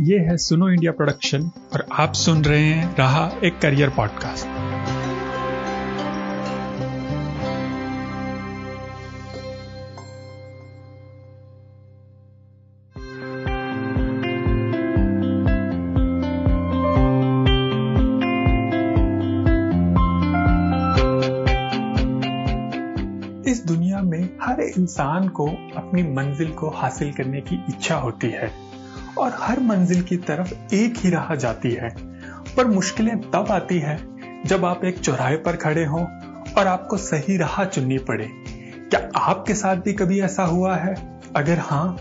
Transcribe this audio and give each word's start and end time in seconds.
ये 0.00 0.18
है 0.18 0.36
सुनो 0.36 0.68
इंडिया 0.68 0.92
प्रोडक्शन 0.92 1.50
और 1.72 1.86
आप 1.92 2.12
सुन 2.12 2.44
रहे 2.44 2.64
हैं 2.64 2.96
रहा 2.96 3.30
एक 3.44 3.58
करियर 3.58 3.88
पॉडकास्ट। 3.88 4.46
इस 23.48 23.64
दुनिया 23.66 24.02
में 24.02 24.38
हर 24.42 24.60
इंसान 24.60 25.28
को 25.28 25.46
अपनी 25.76 26.02
मंजिल 26.02 26.52
को 26.52 26.70
हासिल 26.70 27.12
करने 27.12 27.40
की 27.40 27.64
इच्छा 27.68 27.96
होती 27.96 28.26
है। 28.26 28.63
हर 29.36 29.60
मंजिल 29.60 30.02
की 30.02 30.16
तरफ़ 30.16 30.74
एक 30.74 30.94
ही 30.96 31.10
राह 31.10 31.34
जाती 31.34 31.70
है। 31.70 31.88
पर 32.56 32.66
मुश्किलें 32.66 33.20
तब 33.30 33.46
आती 33.50 33.78
है 33.78 33.98
जब 34.46 34.64
आप 34.64 34.84
एक 34.84 34.98
चौराहे 34.98 35.36
पर 35.36 35.56
खड़े 35.56 35.84
हो 35.84 35.98
और 36.58 36.66
आपको 36.66 36.96
सही 36.96 37.36
राह 37.36 37.64
चुननी 37.64 37.98
पड़े। 37.98 38.28
क्या 38.90 39.08
आपके 39.16 39.54
साथ 39.54 39.76
भी 39.76 39.92
कभी 39.92 40.20
ऐसा 40.20 40.44
हुआ 40.44 40.76
है? 40.76 41.20
अगर 41.36 41.58
हाँ 41.58 41.96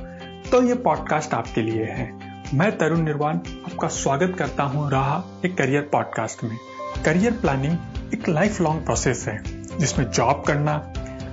तो 0.52 0.64
ये 0.64 0.76
पॉडकास्ट 0.76 1.34
आपके 1.34 1.62
लिए 1.62 1.84
है। 1.84 2.12
मैं 2.54 2.78
तरुण 2.78 3.02
निर्वाण 3.02 3.38
आपका 3.38 3.88
स्वागत 3.88 4.36
करता 4.40 4.64
हूँ 4.64 4.92
राह 4.92 5.48
एक 5.48 5.58
करियर 5.58 5.90
पॉडकास्ट 5.92 6.44
में। 6.44 6.58
करियर 7.06 7.32
प्लानिंग 7.32 7.78
एक 8.14 8.30
लाइफ 8.30 8.62
लॉन्ग 8.62 8.86
प्रोसेस 8.86 9.26
है, 9.28 9.42
जिसमें 9.78 10.12
जॉब 10.12 10.44
करना, 10.48 10.74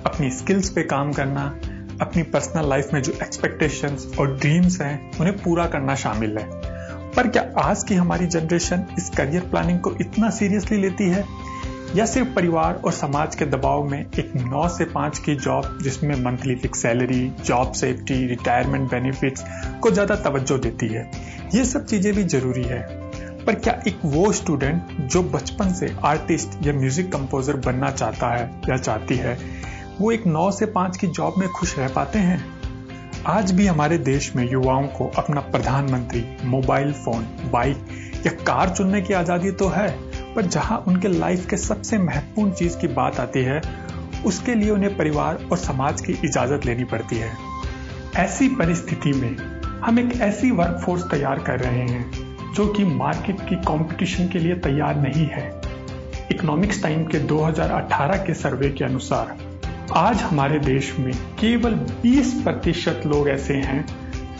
अपनी 0.05 0.29
स्किल्स 0.29 0.69
पे 0.69 0.83
काम 0.83 1.13
करना 1.13 1.55
अपनी 2.01 2.23
पर्सनल 2.23 2.69
लाइफ 2.69 2.89
में 2.93 3.01
जो 3.01 3.11
एक्सपेक्टेशंस 3.13 4.07
और 4.19 4.35
ड्रीम्स 4.37 4.81
हैं, 4.81 5.11
उन्हें 5.19 5.37
पूरा 5.37 5.65
करना 5.65 5.95
शामिल 5.95 6.37
है। 6.37 6.45
पर 7.15 7.27
क्या 7.27 7.43
आज 7.57 7.83
की 7.83 7.95
हमारी 7.95 8.27
जनरेशन 8.27 8.85
इस 8.97 9.09
करियर 9.09 9.41
प्लानिंग 9.41 9.79
को 9.79 9.91
इतना 10.01 10.29
सीरियसली 10.29 10.77
लेती 10.77 11.09
है? 11.09 11.25
या 11.95 12.05
सिर्फ़ 12.05 12.29
परिवार 12.35 12.75
और 12.75 12.91
समाज 12.91 13.35
के 13.35 13.45
दबाव 13.45 13.83
में 13.83 13.99
एक 13.99 14.31
नौ 14.35 14.67
से 14.69 14.85
पाँच 14.85 15.17
की 15.19 15.35
जॉब 15.35 15.77
जिसमें 15.83 16.15
monthly 16.15 16.55
fix 16.55 16.81
salary 16.81 17.31
job 17.45 17.71
safety 17.71 18.25
retirement 18.27 18.89
benefits 18.91 19.43
को 19.81 19.91
ज़्यादा 19.91 20.15
तवज्जो 20.15 20.57
देती 20.57 20.87
है, 20.87 21.09
ये 21.55 21.65
सब 21.65 21.85
चीज़ें 21.85 22.13
भी 22.13 22.23
ज़रूरी 22.25 22.63
है। 22.63 22.81
पर 23.45 23.55
क्या 23.55 23.81
एक 23.87 23.99
वो 24.05 24.31
स्टूडेंट 24.31 24.97
जो 25.01 25.23
बचपन 25.23 25.73
से 25.73 25.95
आर्टिस्ट 26.03 26.65
या 26.67 26.73
म्यूज़िक 26.73 27.11
कंपोजर 27.11 27.57
बनना 27.57 27.91
चाहता 27.91 28.33
है 28.33 28.49
या 28.69 28.77
चाहती 28.77 29.15
है 29.15 29.37
वो 29.99 30.11
एक 30.11 30.27
नौ 30.27 30.51
से 30.51 30.65
पाँच 30.65 30.97
की 30.97 31.07
जॉब 31.07 31.35
में 31.37 31.49
खुश 31.49 31.79
रह 31.79 31.87
पाते 31.87 32.19
हैं। 32.19 32.61
आज 33.27 33.51
भी 33.51 33.67
हमारे 33.67 33.97
देश 33.97 34.35
में 34.35 34.51
युवाओं 34.51 34.87
को 34.87 35.11
अपना 35.17 35.41
प्रधानमंत्री, 35.41 36.25
मोबाइल 36.45 36.93
फ़ोन, 36.93 37.27
बाइक 37.51 37.77
या 38.25 38.31
कार 38.31 38.69
चुनने 38.69 39.01
की 39.01 39.13
आज़ादी 39.13 39.51
तो 39.51 39.67
है, 39.67 39.89
पर 40.35 40.41
जहाँ 40.41 40.83
उनके 40.87 41.07
लाइफ 41.07 41.45
के 41.49 41.57
सबसे 41.57 41.97
महत्वपूर्ण 41.97 42.51
चीज़ 42.51 42.77
की 42.77 42.87
बात 42.87 43.19
आती 43.19 43.39
है, 43.39 43.61
उसके 44.25 44.55
लिए 44.55 44.69
उन्हें 44.69 44.97
परिवार 44.97 45.45
और 45.51 45.57
समाज 45.57 46.01
की 46.01 46.13
इजाज़त 46.13 46.65
लेनी 46.65 46.83
पड़ती 46.83 47.15
है। 47.15 47.31
ऐसी 48.15 48.47
परिस्थिति 48.47 49.13
में 49.13 49.37
हम 49.81 49.99
एक 49.99 50.21
ऐसी 50.21 50.51
वर्कफोर्स 50.51 51.03
तैयार 51.03 51.39
कर 51.39 51.59
रहे 51.59 51.87
हैं, 51.87 52.11
जो 52.53 52.67
कि 52.67 52.83
मार्केट 52.83 53.41
की 53.41 53.55
कंपटीशन 53.55 54.27
के 54.27 54.39
लिए 54.39 54.55
तैयार 54.55 54.95
नहीं 54.95 55.25
है। 55.25 55.61
इकोनॉमिक्स 56.31 56.83
टाइम 56.83 57.05
के 57.05 57.19
2018 57.19 58.17
के 58.17 58.33
सर्वे 58.33 58.69
के 58.69 58.83
अनुसार 58.85 59.50
आज 59.95 60.21
हमारे 60.21 60.59
देश 60.59 60.99
में 60.99 61.13
केवल 61.13 61.75
20 62.05 62.43
प्रतिशत 62.43 63.01
लोग 63.05 63.29
ऐसे 63.29 63.53
हैं 63.53 63.85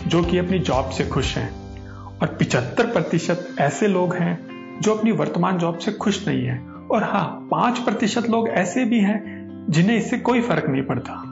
जो 0.07 0.23
कि 0.23 0.37
अपनी 0.37 0.59
जॉब 0.59 0.89
से 0.89 1.05
खुश 1.05 1.37
हैं 1.37 1.77
और 2.21 2.37
75 2.41 2.93
प्रतिशत 2.93 3.55
ऐसे 3.59 3.87
लोग 3.87 4.15
हैं 4.15 4.39
जो 4.81 4.95
अपनी 4.95 5.11
वर्तमान 5.11 5.57
जॉब 5.57 5.77
से 5.77 5.91
खुश 5.91 6.27
नहीं 6.27 6.45
है। 6.45 6.59
और 6.91 7.03
हाँ 7.03 7.47
पाँच 7.51 7.79
प्रतिशत 7.79 8.29
लोग 8.29 8.49
ऐसे 8.49 8.85
भी 8.85 8.99
हैं 8.99 9.21
जिन्हें 9.69 9.97
इससे 9.97 10.17
कोई 10.17 10.41
फ़र्क 10.41 10.69
नहीं 10.69 10.81
पड़ता। 10.81 11.23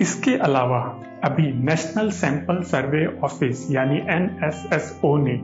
इसके 0.00 0.34
अलावा 0.34 1.02
अभी 1.24 1.52
नेशनल 1.52 2.10
सैंपल 2.10 2.62
सर्वे 2.62 3.20
ऑफ़िस 3.24 3.68
यानी 3.70 3.96
एनएसएसओ 3.96 5.16
ने 5.16 5.40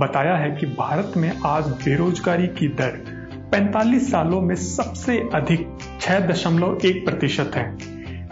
बताया 0.00 0.36
है 0.36 0.50
कि 0.50 0.66
भारत 0.66 1.12
में 1.16 1.32
आज 1.46 1.64
बेरोजगारी 1.64 2.46
की 2.46 2.68
दर 2.68 3.18
45 3.54 4.10
सालों 4.10 4.40
में 4.40 4.54
सबसे 4.54 5.30
अधिक 5.34 5.78
6.1 6.00 7.04
प्रतिशत 7.04 7.50
है। 7.54 7.64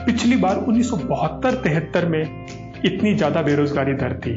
पिछली 0.07 0.37
बार 0.37 0.57
उन्नीस 0.59 0.91
सौ 0.91 0.97
बहत्तर 0.97 1.55
तिहत्तर 1.63 2.07
में 2.07 2.23
इतनी 2.85 3.15
ज़्यादा 3.15 3.43
बेरोजगारी 3.43 3.93
दर 3.95 4.15
थी। 4.17 4.35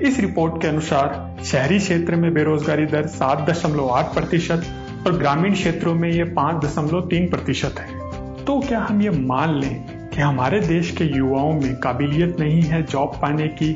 इस 0.00 0.18
रिपोर्ट 0.20 0.60
के 0.62 0.68
अनुसार 0.68 1.36
शहरी 1.44 1.78
क्षेत्र 1.78 2.16
में 2.16 2.32
बेरोजगारी 2.34 2.86
दर 2.86 3.06
7.8 3.08 4.14
प्रतिशत 4.14 4.66
और 5.06 5.18
ग्रामीण 5.18 5.52
क्षेत्रों 5.52 5.94
में 5.94 6.10
ये 6.10 6.24
5.3 6.34 7.30
प्रतिशत 7.30 7.78
है। 7.78 8.44
तो 8.44 8.58
क्या 8.60 8.78
हम 8.80 9.02
ये 9.02 9.10
मान 9.10 9.54
लें 9.54 10.10
कि 10.10 10.20
हमारे 10.20 10.60
देश 10.60 10.90
के 10.90 11.04
युवाओं 11.06 11.52
में 11.52 11.74
काबिलियत 11.76 12.40
नहीं 12.40 12.62
है 12.62 12.82
जॉब 12.82 13.18
पाने 13.22 13.48
की, 13.62 13.70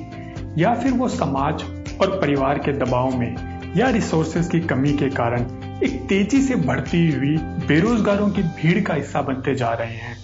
या 0.59 0.75
फिर 0.75 0.93
वो 0.93 1.09
समाज 1.09 1.64
और 2.00 2.19
परिवार 2.20 2.59
के 2.59 2.72
दबाव 2.78 3.16
में 3.19 3.37
या 3.76 3.88
रिसोर्सेज 3.91 4.48
की 4.48 4.60
कमी 4.62 4.93
के 4.93 5.09
कारण 5.10 5.47
एक 5.82 6.06
तेज़ी 6.08 6.40
से 6.42 6.54
बढ़ती 6.54 7.10
हुई 7.12 7.36
बेरोजगारों 7.68 8.28
की 8.30 8.42
भीड़ 8.42 8.80
का 8.80 8.94
हिस्सा 8.94 9.22
बनते 9.22 9.54
जा 9.54 9.72
रहे 9.72 9.96
हैं। 9.96 10.16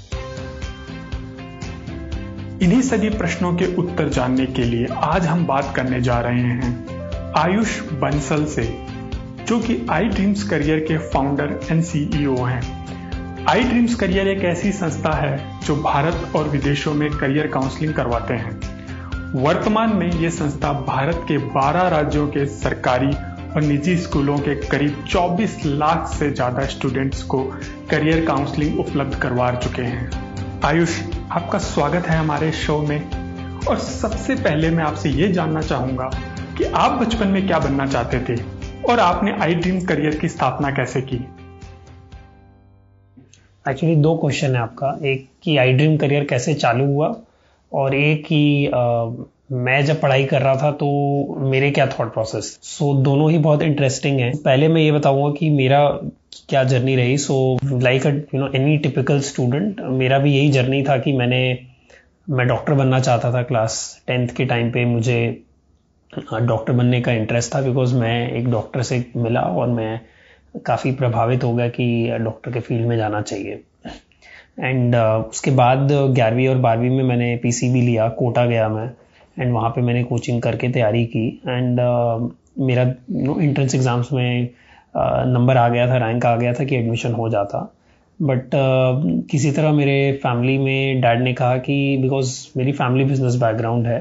इन्हीं 2.63 2.81
सभी 2.83 3.11
प्रश्नों 3.11 3.53
के 3.55 3.75
उत्तर 3.77 4.09
जानने 4.09 4.47
के 4.47 4.65
लिए 4.65 4.87
आज 4.87 5.27
हम 5.27 5.47
बात 5.47 5.73
करने 5.77 6.01
जा 6.01 6.21
रहे 6.21 6.41
हैं 6.41 7.33
आयुष 7.37 7.79
बंसल 7.93 8.45
से, 8.45 8.65
जो 9.49 9.59
कि 9.59 9.87
आई 9.91 10.05
ड्रीम्स 10.05 10.43
करियर 10.43 10.79
के 10.79 10.99
फाउंडर 10.99 11.61
एंड 11.71 11.83
सीईओ 11.83 12.37
हैं। 12.37 12.63
आई 13.49 13.63
ड्रीम्स 13.63 13.95
करियर 13.95 14.29
एक 14.29 14.45
ऐसी 14.45 14.73
संस्था 14.73 15.13
है 15.13 15.61
जो 15.61 15.77
भारत 15.77 16.33
और 16.37 16.49
विदेशों 16.49 16.95
में 16.95 17.11
करियर 17.11 17.47
काउंसलिंग 17.47 17.95
करवाते 17.95 18.35
हैं। 18.35 18.59
वर्तमान 19.43 19.97
में 19.97 20.11
ये 20.13 20.31
संस्था 20.31 20.73
भारत 20.73 21.25
के 21.29 21.39
12 21.39 21.89
राज्यों 21.89 22.29
के 22.29 22.47
सरकारी 22.47 23.11
और 23.51 23.63
निजी 23.63 23.97
स्कूलों 23.97 24.39
के 24.39 24.55
करीब 24.67 25.05
24 25.07 25.65
लाख 25.65 26.07
से 26.09 26.31
ज़्यादा 26.31 26.65
स्टूडेंट्स 26.67 27.23
को 27.23 27.43
करियर 27.91 28.25
काउंसलिंग 28.27 28.79
उपलब्ध 28.81 29.15
करवा 29.15 29.51
चुके 29.53 29.83
हैं। 29.83 30.61
आयुष, 30.65 30.99
आपका 31.31 31.59
स्वागत 31.59 32.07
है 32.07 32.17
हमारे 32.17 32.51
शो 32.53 32.79
में। 32.79 33.01
और 33.69 33.79
सबसे 33.79 34.35
पहले 34.35 34.71
मैं 34.71 34.85
आपसे 34.85 35.11
ये 35.11 35.29
जानना 35.33 35.63
चाहूँगा 35.63 36.11
कि 36.59 36.65
आप 36.65 37.01
बचपन 37.01 37.29
में 37.29 37.47
क्या 37.47 37.59
बनना 37.59 37.87
चाहते 37.87 38.21
थे 38.29 38.41
और 38.83 39.01
आपने 39.01 39.33
आई 39.33 39.55
ड्रीम 39.55 39.81
करियर 39.81 40.17
की 40.17 40.29
स्थापना 40.29 40.71
कैसे 40.71 41.01
की? 41.03 41.17
एक्चुअली 43.69 43.97
दो 43.97 44.17
क्वेश्चन 44.17 44.55
है 44.55 44.61
आपका। 44.61 44.99
एक 45.05 45.29
कि 45.43 45.57
आई 45.57 45.73
ड्रीम 45.73 45.97
करियर 45.97 46.25
कैसे 46.25 46.55
चालू 46.55 46.85
हुआ 46.85 47.15
और 47.73 47.95
एक 47.95 48.25
कि 48.25 48.71
मैं 49.51 49.85
जब 49.85 50.01
पढ़ाई 50.01 50.25
कर 50.25 50.43
रहा 50.43 50.57
था 50.57 50.71
तो 50.73 50.87
मेरे 51.51 51.71
क्या 51.71 51.87
थॉट 51.89 52.13
प्रोसेस 52.13 52.59
सो 52.63 52.93
दोनों 53.03 53.31
ही 53.31 53.39
बहुत 53.39 53.63
इंटरेस्टिंग 53.63 54.21
है। 54.21 54.31
पहले 54.37 54.69
मैं 54.69 54.83
ये 54.83 54.93
बताऊँगा 54.93 55.31
कि 55.39 55.49
मेरा 55.51 55.81
क्या 56.49 56.63
जर्नी 56.65 56.95
रही। 56.97 57.17
So 57.19 57.59
like 57.65 58.07
you 58.07 58.41
know 58.41 58.51
any 58.55 58.77
typical 58.79 59.21
student 59.21 59.81
मेरा 59.81 60.19
भी 60.19 60.35
यही 60.37 60.51
जर्नी 60.51 60.83
था 60.83 60.99
कि 60.99 61.13
मैंने 61.13 61.41
मैं 62.31 62.47
डॉक्टर 62.49 62.75
बनना 62.75 63.01
चाहता 63.01 63.33
था 63.35 63.43
क्लास 63.43 63.81
टेंथ 64.07 64.29
के 64.37 64.45
टाइम 64.45 64.71
पे। 64.71 64.85
मुझे 64.85 65.19
डॉक्टर 66.13 66.73
बनने 66.73 67.01
का 67.01 67.13
इंटरेस्ट 67.13 67.55
था 67.55 67.61
बिकॉज़ 67.61 67.95
मैं 67.95 68.31
एक 68.33 68.51
डॉक्टर 68.51 68.83
से 68.83 69.05
मिला 69.17 69.41
और 69.41 69.69
मैं 69.69 70.01
काफ़ी 70.67 70.93
प्रभावित 70.93 71.45
हो 71.45 71.53
गया 71.55 71.69
कि 71.69 72.19
डॉक्टर 72.21 72.53
के 72.53 72.61
फ़ील्ड 72.61 72.87
में 72.87 72.97
जाना 72.97 73.21
चाहिए। 73.23 73.61
एंड 74.61 74.95
uh, 74.95 75.31
उसके 75.31 75.51
बाद 75.51 75.93
ग्यारहवीं 75.93 76.49
और 76.49 76.57
बारहवीं 76.59 76.91
में 76.91 77.05
मैंने 77.05 77.37
पीसीबी 77.37 77.81
लिया 77.81 78.09
कोटा 78.09 78.47
गया 78.47 78.69
मैं। 78.69 78.91
एंड 79.39 79.53
वहाँ 79.53 79.71
पे 79.71 79.81
मैंने 79.81 80.03
कोचिंग 80.05 80.41
करके 80.43 80.69
तैयारी 80.69 81.05
की. 81.07 81.27
एंड 81.49 81.81
uh, 81.81 82.31
मेरा 82.59 82.85
नो 83.11 83.41
एंट्रेंस 83.41 83.75
एग्ज़ाम्स 83.75 84.13
में 84.13 84.49
नंबर 84.97 85.55
uh, 85.55 85.61
आ 85.61 85.69
गया 85.69 85.87
था 85.89 85.97
रैंक 86.07 86.27
आ 86.27 86.37
गया 86.37 86.53
था 86.53 86.65
कि 86.65 86.77
एडमिशन 86.77 87.13
हो 87.13 87.29
जाता. 87.29 87.73
बट 88.21 88.45
uh, 88.45 89.31
किसी 89.31 89.51
तरह 89.51 89.73
मेरे 89.73 90.13
फैमिली 90.23 90.59
में 90.59 91.01
डैड 91.01 91.23
ने 91.23 91.33
कहा 91.33 91.57
कि 91.59 91.97
बिकॉज़ 92.03 92.33
मेरी 92.57 92.73
फैमिली 92.73 93.05
बिज़नेस 93.05 93.35
बैकग्राउंड 93.35 93.87
है 93.87 94.01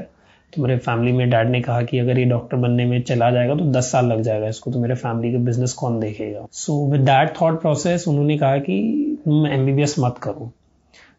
तो 0.52 0.62
मेरे 0.62 0.76
फैमिली 0.78 1.12
में 1.12 1.28
डैड 1.30 1.48
ने 1.50 1.60
कहा 1.60 1.82
कि 1.82 1.98
अगर 1.98 2.18
ये 2.18 2.24
डॉक्टर 2.24 2.56
बनने 2.56 2.84
में 2.84 3.00
चला 3.02 3.30
जाएगा 3.30 3.54
तो 3.54 3.64
दस 3.70 3.90
साल 3.92 4.06
लग 4.06 4.22
जाएगा 4.22 4.48
इसको 4.48 4.70
तो 4.70 4.80
मेरे 4.80 4.94
फैमिली 4.94 5.30
के 5.32 5.38
बिज़नेस 5.38 5.72
कौन 5.72 6.00
देखेगा? 6.00 6.46
So 6.52 6.86
with 6.90 7.00
that 7.00 7.34
thought 7.40 7.60
process 7.60 8.08
उन्होंने 8.08 8.38
कहा 8.38 8.58
कि 8.58 9.20
तुम 9.24 9.46
एम 9.46 9.68
मत 9.98 10.18
करो. 10.22 10.52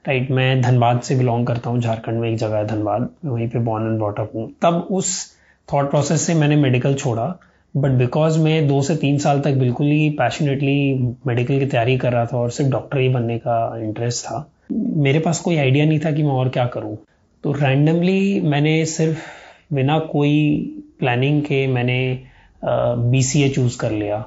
राइट 0.05 0.29
मैं 0.31 0.61
धनबाद 0.61 0.99
से 1.01 1.15
बिलोंग 1.15 1.45
करता 1.47 1.69
हूँ, 1.69 1.79
झारखंड 1.79 2.19
में 2.19 2.29
एक 2.29 2.37
जगह 2.37 2.57
है 2.57 2.65
धनबाद, 2.67 3.07
वहीं 3.25 3.47
पे 3.49 3.59
बॉर्न 3.59 3.85
एंड 3.87 3.97
ब्रॉटअप 3.97 4.31
हूँ। 4.35 4.49
तब 4.61 4.87
उस 4.91 5.11
थॉट 5.69 5.89
प्रोसेस 5.89 6.21
से 6.21 6.33
मैंने 6.33 6.55
मेडिकल 6.55 6.93
छोड़ा 6.93 7.25
बट 7.75 7.91
बिकॉज़ 7.97 8.39
मैं 8.39 8.67
दो 8.67 8.81
से 8.81 8.95
तीन 8.95 9.17
साल 9.17 9.39
तक 9.41 9.53
बिल्कुल 9.55 9.87
ही 9.87 10.09
पैशनेटली 10.19 11.15
मेडिकल 11.27 11.59
की 11.59 11.65
तैयारी 11.65 11.97
कर 11.97 12.11
रहा 12.13 12.25
था 12.25 12.37
और 12.37 12.49
सिर्फ़ 12.51 12.71
डॉक्टर 12.71 12.99
ही 12.99 13.09
बनने 13.09 13.37
का 13.37 13.77
इंटरेस्ट 13.79 14.25
था, 14.25 14.45
मेरे 14.71 15.19
पास 15.19 15.39
कोई 15.39 15.57
आइडिया 15.57 15.85
नहीं 15.85 15.99
था 15.99 16.11
कि 16.11 16.23
मैं 16.23 16.31
और 16.31 16.49
क्या 16.49 16.65
करूँ। 16.67 16.97
तो 17.43 17.51
रैंडमली 17.51 18.41
मैंने 18.41 18.85
सिर्फ़ 18.87 19.29
बिना 19.75 19.99
कोई 20.11 20.35
प्लानिंग 20.99 21.41
के 21.43 21.65
मैंने 21.67 22.01
बी 22.63 23.21
सी 23.23 23.43
ए 23.43 23.49
चूज़ 23.49 23.77
कर 23.79 23.91
लिया। 23.91 24.17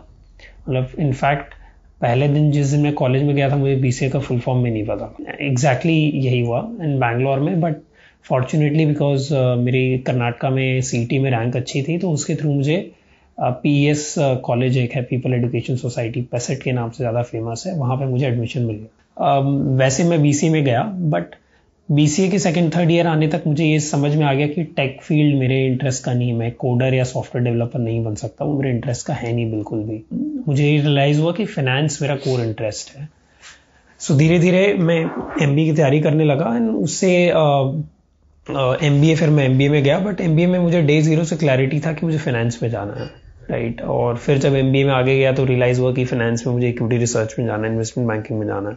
मतलब 0.69 0.91
इनफैक्ट 0.99 1.55
पहले 2.01 2.29
दिन 2.29 2.51
जिस 2.53 2.71
दिन 2.71 2.81
मैं 2.81 2.93
कॉलेज 2.95 3.23
में 3.23 3.35
गया 3.37 3.49
था, 3.51 3.57
मुझे 3.57 3.75
बी 3.77 3.91
सी 3.93 4.05
ए 4.07 4.09
का 4.11 4.19
फुल 4.19 4.39
फॉर्म 4.41 4.63
भी 4.63 4.71
नहीं 4.71 4.85
पता। 4.87 5.05
एग्जैक्टली 5.41 5.93
exactly 5.95 6.25
यही 6.25 6.41
हुआ 6.41 6.59
इन 6.83 6.99
बैंगलोर 7.01 7.39
में 7.41 7.61
बट 7.61 7.77
फॉर्चुनेटली 8.25 8.87
बिकॉज़ 8.87 9.33
मेरी 9.59 9.99
कर्नाटका 9.99 10.51
में 10.51 10.81
सी 10.81 11.05
टी 11.07 11.19
में 11.19 11.31
रैंक 11.31 11.57
अच्छी 11.57 11.83
थी 11.83 11.99
तो 11.99 12.11
उसके 12.11 12.35
थ्रू 12.35 12.53
मुझे 12.53 12.77
पी 13.39 13.75
एस 13.87 14.15
कॉलेज 14.45 14.77
एक 14.79 14.93
है 14.93 15.03
पीपल 15.03 15.35
एजुकेशन 15.35 15.77
सोसाइटी 15.77 16.21
पैसेट 16.33 16.63
के 16.63 16.73
नाम 16.73 16.91
से 16.91 16.97
ज़्यादा 16.97 17.23
फ़ेमस 17.23 17.65
है, 17.67 17.77
वहाँ 17.79 17.97
पर 17.97 18.07
मुझे 18.07 18.27
एडमिशन 18.27 18.63
मिल 18.63 18.77
गया। 18.77 19.39
वैसे 19.77 20.05
मैं 20.05 20.21
बी 20.23 20.33
में 20.51 20.65
गया 20.65 20.83
बट 20.83 21.35
बीसीए 21.89 22.29
के 22.31 22.39
सेकेंड 22.39 22.71
थर्ड 22.75 22.91
ईयर 22.91 23.07
आने 23.07 23.27
तक 23.29 23.43
मुझे 23.47 23.65
ये 23.65 23.81
समझ 23.81 24.15
में 24.17 24.25
आ 24.27 24.33
गया 24.35 24.47
कि 24.47 24.63
टेक 24.77 25.01
फ़ील्ड 25.03 25.39
मेरे 25.39 25.65
इंटरेस्ट 25.67 26.05
का 26.05 26.13
नहीं 26.13 26.29
है। 26.29 26.35
मैं 26.37 26.51
कोडर 26.53 26.95
या 26.95 27.05
सॉफ्टवेयर 27.05 27.45
डेवलपर 27.45 27.79
नहीं 27.81 28.03
बन 28.05 28.15
सकता 28.15 28.45
वो 28.45 28.59
मेरे 28.61 28.75
इंटरेस्ट 28.75 29.07
का 29.07 29.15
है 29.15 29.33
नहीं 29.33 29.51
बिल्कुल 29.51 29.83
भी। 29.85 30.03
मुझे 30.49 30.65
ये 30.65 30.79
रियलाइज़ 30.79 31.21
हुआ 31.21 31.33
कि 31.33 31.45
फाइनेंस 31.47 31.99
मेरा 32.03 32.17
कोर 32.17 32.41
इंटरेस्ट 32.41 32.97
है। 32.97 33.09
सो 34.01 34.15
धीरे 34.19 34.39
धीरे 34.39 34.63
मैं 34.81 34.99
एम 35.43 35.55
की 35.57 35.73
तैयारी 35.73 36.01
करने 36.01 36.25
लगा 36.25 36.55
एंड 36.57 36.71
उससे 36.71 37.13
एमबीए 38.87 39.15
फिर 39.17 39.31
मैं 39.31 39.45
एमबीए 39.45 39.69
में 39.69 39.83
गया। 39.83 39.99
बट 39.99 40.21
एमबीए 40.21 40.47
में 40.47 40.59
मुझे 40.59 40.83
डे 40.83 41.01
ज़ीरो 41.03 41.25
से 41.25 41.37
क्लैरिटी 41.37 41.81
था 41.81 41.93
कि 41.93 42.07
मुझे 42.07 42.19
फाइनेंस 42.19 42.59
में 42.63 42.69
जाना 42.71 42.95
है। 42.95 43.11
राइट? 43.51 43.81
और 43.83 44.17
फिर 44.17 44.39
जब 44.39 44.55
एमबीए 44.57 44.85
में 44.85 44.93
आगे 44.93 45.19
गया 45.19 45.33
तो 45.33 45.45
रियलाइज़ 45.45 45.81
हुआ 45.81 45.93
कि 45.93 46.05
फाइनेंस 46.05 46.47
में 46.47 46.53
मुझे 46.55 46.69
इक्विटी 46.69 46.97
रिसर्च 46.99 47.35
में 47.39 47.47
जाना 47.47 47.67
है 47.67 47.73
इन्वेस्टमेंट 47.73 48.09
बैंकिंग 48.11 48.39
में 48.39 48.47
जाना 48.47 48.71
है। 48.71 48.77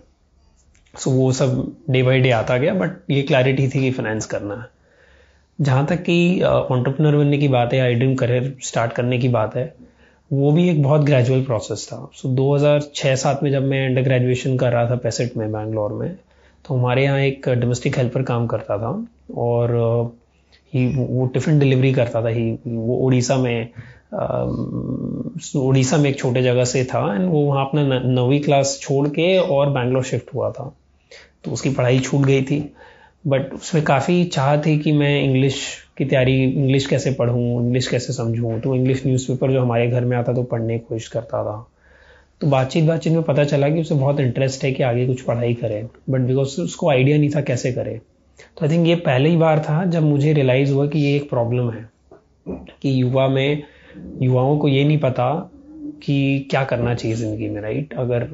सो 0.98 1.12
वो 1.12 1.32
सब 1.32 1.72
डे 1.90 2.02
बाई 2.04 2.20
डे 2.20 2.30
आता 2.32 2.58
गया 2.58 2.74
बट 2.74 3.12
ये 3.12 3.22
क्लैरिटी 3.24 3.68
थी 3.68 3.80
कि 3.80 3.92
फाइनेंस 3.92 4.26
करना 4.26 4.56
है। 4.56 4.66
जहाँ 5.60 5.86
तक 5.86 6.02
कि 6.04 6.42
ऑन्टरप्रनर 6.44 7.16
बनने 7.18 7.38
की 7.38 7.48
बात 7.48 7.74
है 7.74 7.80
आई 7.82 7.94
ड्रीम 7.94 8.16
करियर 8.16 8.54
स्टार्ट 8.64 8.94
करने 8.94 9.18
की 9.20 9.30
बात 9.30 9.56
है 9.56 9.74
वो 10.32 10.52
भी 10.52 10.70
एक 10.70 10.82
बहुत 10.84 11.02
ग्रेजुअल 11.02 11.44
प्रोसेस 11.44 11.88
था। 11.92 11.98
सो 12.14 12.28
so, 12.28 12.36
2006-7 12.36 13.44
में 13.44 13.52
जब 13.52 13.64
मैं 13.64 13.86
अंडर 13.88 14.02
ग्रेजुएशन 14.04 14.58
कर 14.58 14.72
रहा 14.72 14.90
था 14.90 14.96
पैसेट 15.04 15.38
में 15.38 15.52
बैंगलोर 15.52 15.94
में 15.94 16.16
तो 16.66 16.76
हमारे 16.76 17.04
यहाँ 17.04 17.20
एक 17.20 17.50
डोमेस्टिक 17.50 17.98
हेल्पर 17.98 18.24
काम 18.24 18.48
करता 18.48 18.78
था 18.78 18.90
और 19.38 19.76
ही 20.74 20.88
वो 20.96 21.26
टिफ़िन 21.34 21.60
डिलीवरी 21.60 21.94
करता 21.94 22.22
था। 22.24 22.30
ही 22.30 22.52
वो 22.68 22.96
उड़ीसा 22.98 23.38
में 23.38 23.70
उड़ीसा 25.56 25.98
में 25.98 26.10
एक 26.10 26.18
छोटे 26.20 26.42
जगह 26.44 26.66
से 26.66 26.84
था 26.86 27.00
एंड 27.14 27.30
वो 27.30 27.42
वहाँ 27.44 27.66
अपना 27.66 28.00
नौवीं 28.00 28.40
क्लास 28.42 28.78
छोड़ 28.82 29.08
के 29.10 29.38
और 29.40 29.70
बैंगलोर 29.70 30.04
शिफ्ट 30.04 30.34
हुआ 30.34 30.52
था। 30.52 30.74
तो 31.44 31.52
उसकी 31.52 31.70
पढ़ाई 31.70 32.00
छूट 32.00 32.26
गई 32.26 32.42
थी। 32.42 32.74
बट 33.28 33.54
उसमें 33.54 33.84
काफ़ी 33.84 34.24
चाह 34.26 34.58
थी 34.58 34.78
कि 34.80 34.92
मैं 34.92 35.24
इंग्लिश 35.24 35.78
की 35.98 36.06
तैयारी 36.06 36.44
इंग्लिश 36.44 36.86
कैसे 36.86 37.12
पढ़ूँ 37.12 37.66
इंग्लिश 37.66 37.88
कैसे 37.88 38.14
समझूँ। 38.14 38.60
तो 38.60 38.76
इंग्लिश 38.76 39.06
न्यूज़पेपर 39.06 39.52
जो 39.52 39.62
हमारे 39.62 39.88
घर 39.88 40.06
में 40.06 40.18
आता 40.18 40.34
तो 40.34 40.44
पढ़ने 40.44 40.80
की 40.80 40.86
कोशिश 40.90 41.08
करता 41.08 41.44
था। 41.44 41.72
तो 42.42 42.48
बातचीत 42.48 42.84
बातचीत 42.84 43.14
में 43.14 43.24
पता 43.24 43.44
चला 43.44 43.70
कि 43.70 43.82
उसे 43.82 43.96
बहुत 43.96 44.20
इंटरेस्ट 44.20 44.64
है 44.64 44.72
कि 44.72 44.84
आगे 44.84 45.08
कुछ 45.08 45.22
पढ़ाई 45.22 45.54
करे। 45.54 45.88
बट 46.10 46.20
बिकॉज़ 46.20 46.62
उसको 46.62 46.90
आइडिया 46.90 47.18
नहीं 47.18 47.30
था 47.30 47.42
कैसे 47.42 47.72
करे। 47.72 48.02
तो 48.58 48.66
आई 48.66 48.72
थिंक 48.72 48.88
ये 48.88 48.96
पहली 48.96 49.38
बार 49.38 49.60
था 49.60 49.86
जब 49.86 50.04
मुझे 50.04 50.34
रियलाइज़ 50.34 50.72
हुआ 50.72 50.88
कि 50.88 51.00
ये 51.00 51.16
एक 51.16 51.30
प्रॉब्लम 51.30 51.72
है। 51.72 51.90
कि 52.82 53.02
युवा 53.02 53.28
में, 53.28 53.64
युवाओं 54.22 54.58
को 54.58 54.68
ये 54.68 54.84
नहीं 54.84 54.98
पता 54.98 55.52
कि 56.04 56.48
क्या 56.50 56.64
करना 56.64 56.96
चाहिए 56.96 57.18
ज़िंदगी 57.18 57.50
में 57.50 57.62
राइट 57.62 57.94
अगर 57.94 58.28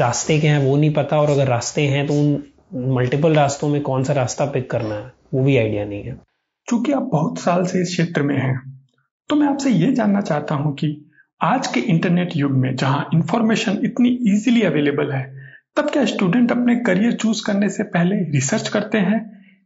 रास्ते 0.00 0.38
क्या 0.40 0.52
हैं 0.52 0.64
वो 0.64 0.76
नहीं 0.76 0.92
पता 0.94 1.20
और 1.20 1.30
अगर 1.30 1.46
रास्ते 1.48 1.82
हैं 1.82 2.06
तो 2.06 2.14
उन 2.14 2.92
मल्टीपल 2.94 3.34
रास्तों 3.34 3.68
में 3.68 3.80
कौन 3.82 4.02
सा 4.04 4.12
रास्ता 4.12 4.44
पिक 4.44 4.70
करना 4.70 4.94
है 4.94 5.12
वो 5.34 5.44
भी 5.44 5.56
आइडिया 5.56 5.84
नहीं 5.84 6.02
है। 6.02 6.16
चूँकि 6.68 6.92
आप 6.92 7.08
बहुत 7.12 7.38
साल 7.38 7.64
से 7.66 7.80
इस 7.82 7.88
क्षेत्र 7.88 8.22
में 8.22 8.36
हैं 8.36 8.56
तो 9.30 9.36
मैं 9.36 9.46
आपसे 9.46 9.70
ये 9.70 9.92
जानना 9.92 10.20
चाहता 10.20 10.54
हूँ 10.54 10.74
कि 10.74 10.90
आज 11.40 11.66
के 11.66 11.80
इंटरनेट 11.80 12.36
युग 12.36 12.52
में 12.52 12.74
जहाँ 12.76 13.08
इंफॉर्मेशन 13.14 13.78
इतनी 13.84 14.08
इजीली 14.28 14.62
अवेलेबल 14.62 15.12
है 15.12 15.24
तब 15.76 15.90
क्या 15.90 16.04
स्टूडेंट 16.04 16.52
अपने 16.52 16.76
करियर 16.80 17.12
चूज़ 17.12 17.42
करने 17.46 17.68
से 17.68 17.82
पहले 17.86 18.16
रिसर्च 18.32 18.68
करते 18.68 18.98
हैं 18.98 19.20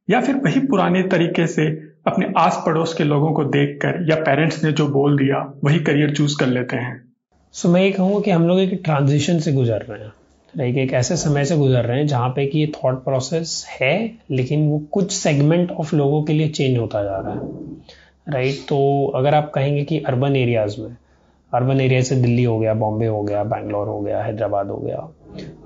या 0.09 0.21
फिर 0.21 0.37
वही 0.37 0.61
पुराने 0.61 1.03
तरीके 1.09 1.47
से 1.47 1.67
अपने 2.07 2.33
आस 2.39 2.63
पड़ोस 2.67 2.95
के 2.95 3.05
लोगों 3.05 3.33
को 3.33 3.45
देखकर 3.51 4.07
या 4.11 4.17
पेरेंट्स 4.23 4.63
ने 4.65 4.73
जो 4.73 4.89
बोल 4.89 5.19
दिया 5.19 5.43
वही 5.65 5.79
करियर 5.81 6.15
चूज़ 6.15 6.39
कर 6.39 6.47
लेते 6.47 6.77
हैं? 6.77 7.03
सो 7.55 7.69
so, 7.69 7.75
मैं 7.75 7.83
ये 7.83 7.91
कहूँगा 7.93 8.21
कि 8.21 8.31
हम 8.31 8.47
लोग 8.47 8.61
एक 8.61 8.81
ट्रांजिशन 8.85 9.39
से 9.39 9.53
गुजर 9.53 9.87
रहे 9.91 10.03
हैं। 10.05 10.13
लाइक 10.55 10.77
एक 10.79 10.93
ऐसे 10.93 11.17
समय 11.17 11.45
से 11.45 11.57
गुजर 11.57 11.85
रहे 11.85 11.99
हैं 11.99 12.07
जहाँ 12.07 12.29
पे 12.37 12.47
कि 12.47 12.59
ये 12.59 12.73
थॉट 12.77 13.03
प्रोसेस 13.05 13.65
है, 13.71 14.11
लेकिन 14.31 14.69
वो 14.69 14.79
कुछ 14.93 15.13
सेगमेंट 15.13 15.71
ऑफ़ 15.71 15.95
लोगों 15.97 16.23
के 16.23 16.33
लिए 16.33 16.49
चेंज 16.49 16.79
होता 16.79 17.03
जा 17.03 17.17
रहा 17.17 17.35
है 17.35 18.33
राइट? 18.33 18.59
तो 18.69 19.07
अगर 19.17 19.35
आप 19.35 19.51
कहेंगे 19.55 19.85
कि 19.85 19.99
अर्बन 19.99 20.37
एरियाज़ 20.37 20.81
में 20.81 20.97
अर्बन 21.53 21.81
एरिया 21.81 22.03
से 22.03 22.17
दिल्ली 22.17 22.43
हो 22.43 22.59
गया, 22.59 22.75
बॉम्बे 22.75 23.07
हो 23.07 23.23
गया, 23.23 23.43
बैंगलोर 23.45 23.89
हो 23.89 24.01
गया, 24.01 24.23
हैदराबाद 24.23 24.69
हो 24.69 24.77
गया 24.77 25.09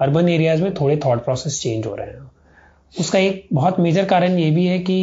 अर्बन 0.01 0.29
एरियाज़ 0.29 0.63
में 0.63 0.73
थोड़े 0.75 0.97
थॉट 0.97 1.25
प्रोसेस 1.25 1.61
चेंज 1.63 1.87
हो 1.87 1.95
रहे 1.95 2.07
हैं 2.07 2.31
उसका 3.01 3.19
एक 3.19 3.47
बहुत 3.53 3.81
मेजर 3.81 4.05
कारण 4.05 4.39
ये 4.39 4.51
भी 4.51 4.67
है 4.67 4.79
कि 4.79 5.01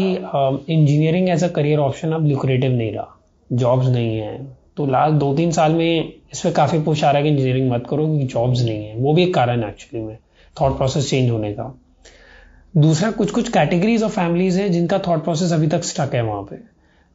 engineering 0.74 1.30
as 1.30 1.44
a 1.44 1.48
career 1.48 1.80
option 1.80 2.12
अब 2.12 2.25
लुक्रेटिव 2.28 2.72
नहीं 2.72 2.92
रहा 2.92 3.18
जॉब्स 3.50 3.88
नहीं 3.88 4.18
है 4.18 4.60
तो 4.77 4.85
लास्ट 4.85 5.13
दो 5.13 5.35
तीन 5.35 5.51
साल 5.51 5.71
में 5.71 6.13
इस 6.33 6.41
पर 6.41 6.51
काफ़ी 6.51 6.79
पुश 6.79 7.03
आ 7.03 7.12
रहा 7.12 7.18
है 7.18 7.23
कि 7.23 7.29
इंजीनियरिंग 7.29 7.71
मत 7.71 7.83
करो, 7.89 8.06
क्योंकि 8.06 8.25
जॉब्स 8.25 8.62
नहीं 8.62 8.85
है। 8.85 8.95
वो 8.95 9.13
भी 9.13 9.23
एक 9.23 9.33
कारण 9.33 9.63
है 9.63 9.69
एक्चुअली 9.69 10.06
में। 10.06 10.18
थॉट 10.62 10.77
प्रोसेस 10.77 11.09
चेंज 11.09 11.29
होने 11.29 11.53
का। 11.53 11.79
दूसरा 12.77 13.12
कुछ 13.12 13.31
कुछ 13.31 13.50
कैटेगरीज 13.50 14.03
ऑफ़ 14.03 14.12
फैमिलीज़ 14.12 14.59
हैं 14.59 14.71
जिनका 14.71 15.00
थॉट 15.00 15.23
प्रोसेस 15.23 15.53
अभी 15.53 15.68
तक 15.68 15.83
स्टक 15.83 16.15
है 16.15 16.21
वहाँ 16.21 16.44
पे। 16.44 16.56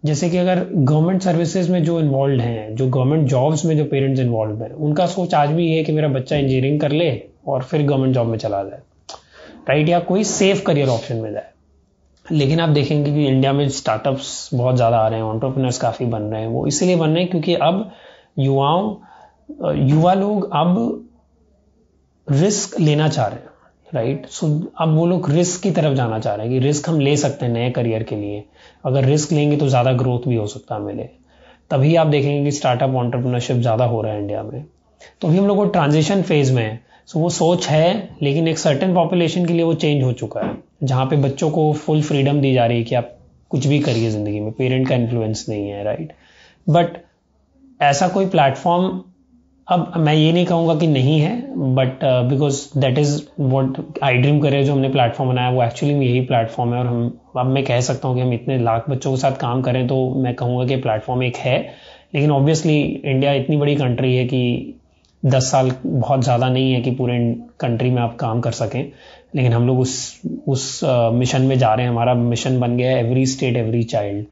जैसे 0.04 0.30
कि 0.30 0.36
अगर 0.36 0.66
गवर्नमेंट 0.74 1.22
सर्विसेज़ 1.22 1.72
में 1.72 1.84
जो 1.84 2.00
इन्वॉल्व 2.00 2.40
हैं, 2.40 2.76
जो 2.76 2.88
गवर्नमेंट 2.88 3.28
जॉब्स 3.28 3.64
में 3.64 3.76
जो 3.76 3.84
पेरेंट्स 3.84 4.20
इन्वॉल्व 4.20 4.62
हैं, 4.62 4.70
उनका 4.70 5.06
सोच 5.06 5.34
आज 5.34 5.48
भी 5.48 5.76
है 5.76 5.84
कि 5.84 5.92
मेरा 5.92 6.08
बच्चा 6.08 6.36
इंजीनियरिंग 6.36 6.80
कर 6.80 6.92
ले 6.92 7.22
और 7.46 7.62
फिर 7.62 7.82
गवर्नमेंट 7.82 8.14
जॉब 8.14 8.26
में 8.26 8.38
चला 8.38 8.62
जाए। 8.64 8.78
राइट 9.68 9.88
या 9.88 10.00
कोई 10.00 10.24
सेफ़ 10.24 10.62
करियर 10.62 10.88
ऑप्शन 10.88 11.16
में 11.16 11.32
जाए। 11.32 11.50
लेकिन 12.32 12.60
आप 12.60 12.68
देखेंगे 12.68 13.12
कि 13.12 13.26
इंडिया 13.26 13.52
में 13.52 13.68
स्टार्टअप्स 13.70 14.48
बहुत 14.54 14.76
ज़्यादा 14.76 14.98
आ 14.98 15.08
रहे 15.08 15.18
हैं 15.18 15.26
ऑन्टरप्रनर्स 15.26 15.78
काफ़ी 15.78 16.06
बन 16.06 16.22
रहे 16.22 16.40
हैं 16.40 16.48
वो 16.48 16.66
इसीलिए 16.66 16.96
बन 16.96 17.10
रहे 17.10 17.22
हैं 17.22 17.30
क्योंकि 17.30 17.54
अब 17.54 17.90
युवाओं 18.38 18.94
युवा 19.88 20.14
लोग 20.14 20.50
अब 20.52 20.78
रिस्क 22.26 22.78
लेना 22.80 23.08
चाह 23.08 23.26
रहे 23.26 23.38
हैं 23.38 23.54
राइट 23.86 24.26
सो 24.26 24.46
so, 24.46 24.66
अब 24.78 24.94
वो 24.94 25.06
लोग 25.06 25.30
रिस्क 25.30 25.62
की 25.62 25.70
तरफ़ 25.70 25.94
जाना 25.94 26.18
चाह 26.18 26.34
रहे 26.34 26.46
हैं 26.46 26.58
कि 26.60 26.66
रिस्क 26.66 26.88
हम 26.88 26.98
ले 27.00 27.16
सकते 27.16 27.46
हैं 27.46 27.52
नए 27.52 27.70
करियर 27.70 28.02
के 28.02 28.16
लिए। 28.16 28.44
अगर 28.84 29.04
रिस्क 29.04 29.32
लेंगे 29.32 29.56
तो 29.56 29.68
ज़्यादा 29.68 29.92
ग्रोथ 29.92 30.26
भी 30.28 30.36
हो 30.36 30.46
सकता 30.46 30.74
है 30.74 30.80
मिले 30.80 31.08
तभी 31.70 31.94
आप 31.96 32.06
देखेंगे 32.06 32.44
कि 32.44 32.56
स्टार्टअप 32.56 32.94
ऑन्टरप्रनरशिप 32.94 33.56
ज़्यादा 33.56 33.84
हो 33.84 34.00
रहा 34.02 34.12
है 34.12 34.20
इंडिया 34.20 34.42
में। 34.42 34.64
तो 35.20 35.28
अभी 35.28 35.38
हम 35.38 35.46
लोग 35.46 35.72
ट्रांजिशन 35.72 36.22
फ़ेज़ 36.22 36.52
में 36.54 36.62
है। 36.62 36.80
सो 37.06 37.18
वो 37.18 37.28
सोच 37.30 37.68
है 37.68 38.18
लेकिन 38.22 38.48
एक 38.48 38.58
सर्टेन 38.58 38.94
पॉपुलेशन 38.94 39.46
के 39.46 39.52
लिए 39.52 39.62
वो 39.62 39.74
चेंज 39.74 40.02
हो 40.02 40.12
चुका 40.12 40.40
है। 40.40 40.54
जहाँ 40.80 41.06
पे 41.06 41.16
बच्चों 41.18 41.50
को 41.50 41.72
फुल 41.74 42.02
फ्रीडम 42.02 42.40
दी 42.40 42.52
जा 42.54 42.66
रही 42.66 42.78
है 42.78 42.84
कि 42.84 42.94
आप 42.94 43.12
कुछ 43.50 43.66
भी 43.66 43.78
करिए 43.80 44.10
ज़िंदगी 44.10 44.40
में। 44.40 44.52
पेरेंट 44.52 44.88
का 44.88 44.94
इन्फ्लुएंस 44.94 45.44
नहीं 45.48 45.68
है 45.68 45.82
राइट 45.84 46.12
बट 46.66 46.96
ऐसा 47.80 48.08
कोई 48.08 48.26
प्लेटफॉर्म 48.26 49.02
अब 49.68 49.92
मैं 49.96 50.12
ये 50.14 50.32
नहीं 50.32 50.46
कहूँगा 50.46 50.74
कि 50.74 50.86
नहीं 50.86 51.18
है 51.20 51.36
but 51.74 52.04
because 52.28 52.60
that 52.78 52.98
is 52.98 53.20
what 53.40 53.78
I 54.02 54.18
dream 54.18 54.38
career 54.40 54.64
जो 54.64 54.72
हमने 54.72 54.88
प्लेटफॉर्म 54.88 55.30
बनाया, 55.30 55.50
वो 55.50 55.62
एक्चुअली 55.62 55.94
में 55.94 56.06
यही 56.06 56.20
प्लेटफॉर्म 56.20 56.74
है 56.74 56.78
और 56.80 56.86
हम, 56.86 57.18
अब 57.38 57.46
मैं 57.46 57.64
कह 57.64 57.80
सकता 57.80 58.08
हूँ 58.08 58.16
कि 58.16 58.22
हम 58.22 58.32
इतने 58.32 58.58
लाख 58.58 58.88
बच्चों 58.90 59.10
के 59.10 59.16
साथ 59.16 59.36
काम 59.36 59.62
करें 59.62 59.86
तो 59.86 59.98
मैं 60.14 60.34
कहूँगा 60.34 60.66
कि 60.66 60.76
प्लेटफॉर्म 60.76 61.22
एक 61.22 61.36
है। 61.36 61.58
लेकिन 62.14 62.30
ऑब्वियसली 62.30 62.80
इंडिया 62.80 63.32
इतनी 63.32 63.56
बड़ी 63.56 63.74
कंट्री 63.76 64.14
है 64.16 64.24
कि 64.26 64.74
दस 65.22 65.50
साल 65.50 65.70
बहुत 65.84 66.22
ज़्यादा 66.24 66.48
नहीं 66.48 66.72
है 66.72 66.80
कि 66.82 66.90
पूरे 66.90 67.18
कंट्री 67.60 67.90
में 67.90 68.00
आप 68.02 68.16
काम 68.16 68.40
कर 68.40 68.52
सकें। 68.52 68.92
लेकिन 69.34 69.52
हम 69.52 69.66
लोग 69.66 69.78
उस 69.80 70.20
उस 70.48 70.80
मिशन 71.14 71.42
में 71.42 71.58
जा 71.58 71.74
रहे 71.74 71.84
हैं। 71.86 71.92
हमारा 71.92 72.14
मिशन 72.14 72.58
बन 72.60 72.76
गया 72.76 72.90
है 72.90 73.04
एवरी 73.06 73.26
स्टेट 73.26 73.56
एवरी 73.56 73.82
चाइल्ड 73.84 74.26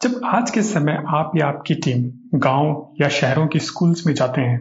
जब 0.00 0.20
आज 0.24 0.50
के 0.50 0.62
समय 0.62 1.02
आप 1.08 1.32
या 1.36 1.46
आपकी 1.46 1.74
टीम 1.74 2.38
गाँव 2.38 2.94
या 3.00 3.08
शहरों 3.08 3.46
की 3.46 3.58
स्कूल्स 3.58 4.06
में 4.06 4.14
जाते 4.14 4.40
हैं 4.40 4.60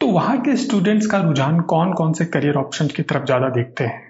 तो 0.00 0.06
वहाँ 0.06 0.40
के 0.40 0.56
स्टूडेंट्स 0.56 1.06
का 1.06 1.18
रुझान 1.18 1.60
कौन 1.60 1.92
कौन 1.92 2.12
से 2.12 2.24
करियर 2.24 2.54
ऑप्शन 2.56 2.86
की 2.86 3.02
तरफ़ 3.02 3.24
ज़्यादा 3.24 3.48
देखते 3.48 3.84
हैं? 3.84 4.02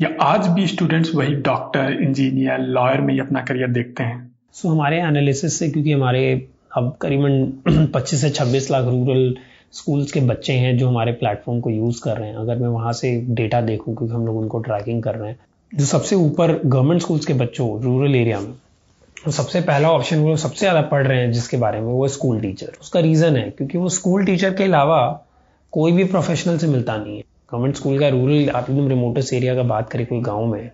या 0.00 0.08
आज 0.22 0.46
भी 0.48 0.66
स्टूडेंट्स 0.66 1.14
वही 1.14 1.34
डॉक्टर 1.42 1.92
इंजीनियर 2.02 2.58
लॉयर 2.60 3.00
में 3.00 3.12
ही 3.14 3.20
अपना 3.20 3.40
करियर 3.40 3.68
देखते 3.68 4.02
हैं? 4.02 4.18
सो 4.52 4.68
so, 4.68 4.74
हमारे 4.74 5.00
एनालिसिस 5.00 5.58
से 5.58 5.68
क्योंकि 5.70 5.92
हमारे 5.92 6.48
अब 6.76 6.96
करीबन 7.00 7.88
25 7.96 8.14
से 8.14 8.30
26 8.30 8.70
लाख 8.70 8.84
रूरल 8.84 9.36
स्कूल्स 9.72 10.12
के 10.12 10.20
बच्चे 10.20 10.52
हैं 10.52 10.76
जो 10.78 10.88
हमारे 10.88 11.12
प्लेटफॉर्म 11.12 11.60
को 11.60 11.70
यूज़ 11.70 12.00
कर 12.02 12.16
रहे 12.16 12.28
हैं। 12.28 12.36
अगर 12.36 12.56
मैं 12.56 12.68
वहाँ 12.68 12.92
से 12.92 13.10
डेटा 13.30 13.60
देखूँ, 13.60 13.94
क्योंकि 13.96 14.14
हम 14.14 14.26
लोग 14.26 14.36
उनको 14.36 14.58
ट्रैकिंग 14.58 15.02
कर 15.02 15.14
रहे 15.14 15.30
हैं। 15.30 15.38
जो 15.72 15.84
सबसे 15.84 16.16
ऊपर 16.16 16.52
गवर्नमेंट 16.64 17.02
स्कूल्स 17.02 17.26
के 17.26 17.34
बच्चों, 17.34 17.68
रूरल 17.82 18.14
एरिया 18.14 18.40
में 18.40 18.52
तो 19.16 19.30
सबसे 19.30 19.60
पहला 19.60 19.90
ऑप्शन, 19.90 20.18
वो 20.18 20.36
सबसे 20.36 20.58
ज़्यादा 20.58 20.80
पढ़ 20.82 21.06
रहे 21.06 21.20
हैं 21.20 21.30
जिसके 21.32 21.56
बारे 21.56 21.80
में, 21.80 21.86
वो 21.86 22.08
स्कूल 22.08 22.40
टीचर। 22.40 22.72
उसका 22.80 23.00
रीज़न 23.00 23.36
है, 23.36 23.50
क्योंकि 23.50 23.78
वो 23.78 23.88
स्कूल 23.88 24.24
टीचर 24.24 24.54
के 24.54 24.64
अलावा 24.64 24.98
कोई 25.72 25.92
भी 25.92 26.04
प्रोफेशनल 26.04 26.58
से 26.58 26.66
मिलता 26.66 26.96
नहीं 26.96 27.16
है। 27.16 27.22
गवर्नमेंट 27.52 27.76
स्कूल 27.76 27.98
का 27.98 28.08
रूरल, 28.08 28.48
आप 28.50 28.70
एकदम 28.70 28.88
रिमोटेस्ट 28.88 29.32
एरिया 29.32 29.54
का 29.54 29.62
बात 29.62 29.90
करें, 29.90 30.06
कोई 30.06 30.20
गाँव 30.20 30.44
में 30.46 30.70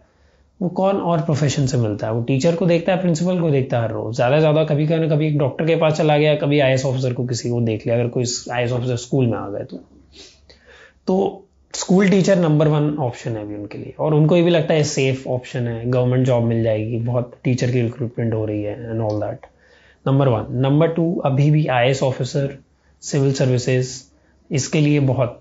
वो 0.62 0.68
कौन 0.70 0.96
और 0.96 1.20
प्रोफेशन 1.22 1.66
से 1.66 1.76
मिलता 1.78 2.06
है? 2.06 2.12
वो 2.12 2.22
टीचर 2.22 2.54
को 2.56 2.66
देखता 2.66 2.92
है 2.92 3.00
प्रिंसिपल 3.00 3.40
को 3.40 3.50
देखता 3.50 3.76
है 3.76 3.82
हर 3.82 3.92
रोज। 3.92 4.14
ज़्यादा 4.16 4.36
से 4.36 4.40
ज़्यादा 4.40 4.64
कभी 4.64 4.86
कभी 4.86 5.08
कभी 5.08 5.26
एक 5.26 5.38
डॉक्टर 5.38 5.66
के 5.66 5.76
पास 5.76 5.96
चला 5.98 6.18
गया, 6.18 6.34
कभी 6.36 6.60
आईएस 6.60 6.84
ऑफिसर 6.86 7.12
को 7.12 7.24
किसी 7.26 7.50
को 7.50 7.60
देख 7.60 7.86
लिया, 7.86 7.96
अगर 7.96 8.08
कोई 8.08 8.24
आई 8.52 8.68
ऑफिसर 8.68 8.96
स्कूल 8.98 9.26
में 9.26 9.38
आ 9.38 9.48
गए 9.48 9.64
तो। 9.64 9.80
तो 11.06 11.44
school 11.74 12.08
teacher 12.10 12.38
number 12.38 12.68
one 12.68 12.94
option 13.00 13.36
है 13.36 13.42
अभी 13.42 13.54
उनके 13.54 13.78
लिए। 13.78 13.94
और 13.98 14.14
उनको 14.14 14.36
ये 14.36 14.42
भी 14.42 14.50
लगता 14.50 14.74
है 14.74 14.84
सेफ़ 14.84 15.26
ऑप्शन 15.28 15.66
है 15.68 15.90
गवर्नमेंट 15.90 16.26
जॉब 16.26 16.44
मिल 16.44 16.62
जाएगी, 16.62 16.98
बहुत 17.00 17.32
टीचर 17.44 17.70
की 17.70 17.82
रिक्रूटमेंट 17.82 18.34
हो 18.34 18.44
रही 18.44 18.62
है 18.62 18.90
and 18.90 19.00
all 19.00 19.20
that 19.20 19.46
number 20.06 20.28
one 20.28 20.46
number 20.60 20.88
two 20.92 21.14
अभी 21.24 21.50
भी 21.50 21.66
आई 21.68 21.92
ऑफिसर 22.04 22.56
सिविल 23.02 23.32
सर्विसेज़ 23.32 24.02
इसके 24.50 24.80
लिए 24.80 25.00
बहुत 25.02 25.40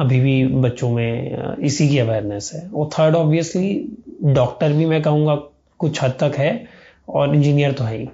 अभी 0.00 0.20
भी 0.20 0.44
बच्चों 0.62 0.90
में 0.90 1.56
इसी 1.58 1.88
की 1.88 1.98
अवेयरनेस 1.98 2.50
है। 2.54 2.68
और 2.70 2.88
थर्ड 2.92 3.14
ऑब्वियसली 3.16 3.74
डॉक्टर 4.24 4.72
भी 4.72 4.86
मैं 4.86 5.02
कहूँगा 5.02 5.34
कुछ 5.80 6.02
हद 6.02 6.16
तक 6.20 6.36
है 6.38 6.52
और 7.08 7.34
इंजीनियर 7.34 7.72
तो 7.72 7.84
है 7.84 7.96
ही। 7.98 8.08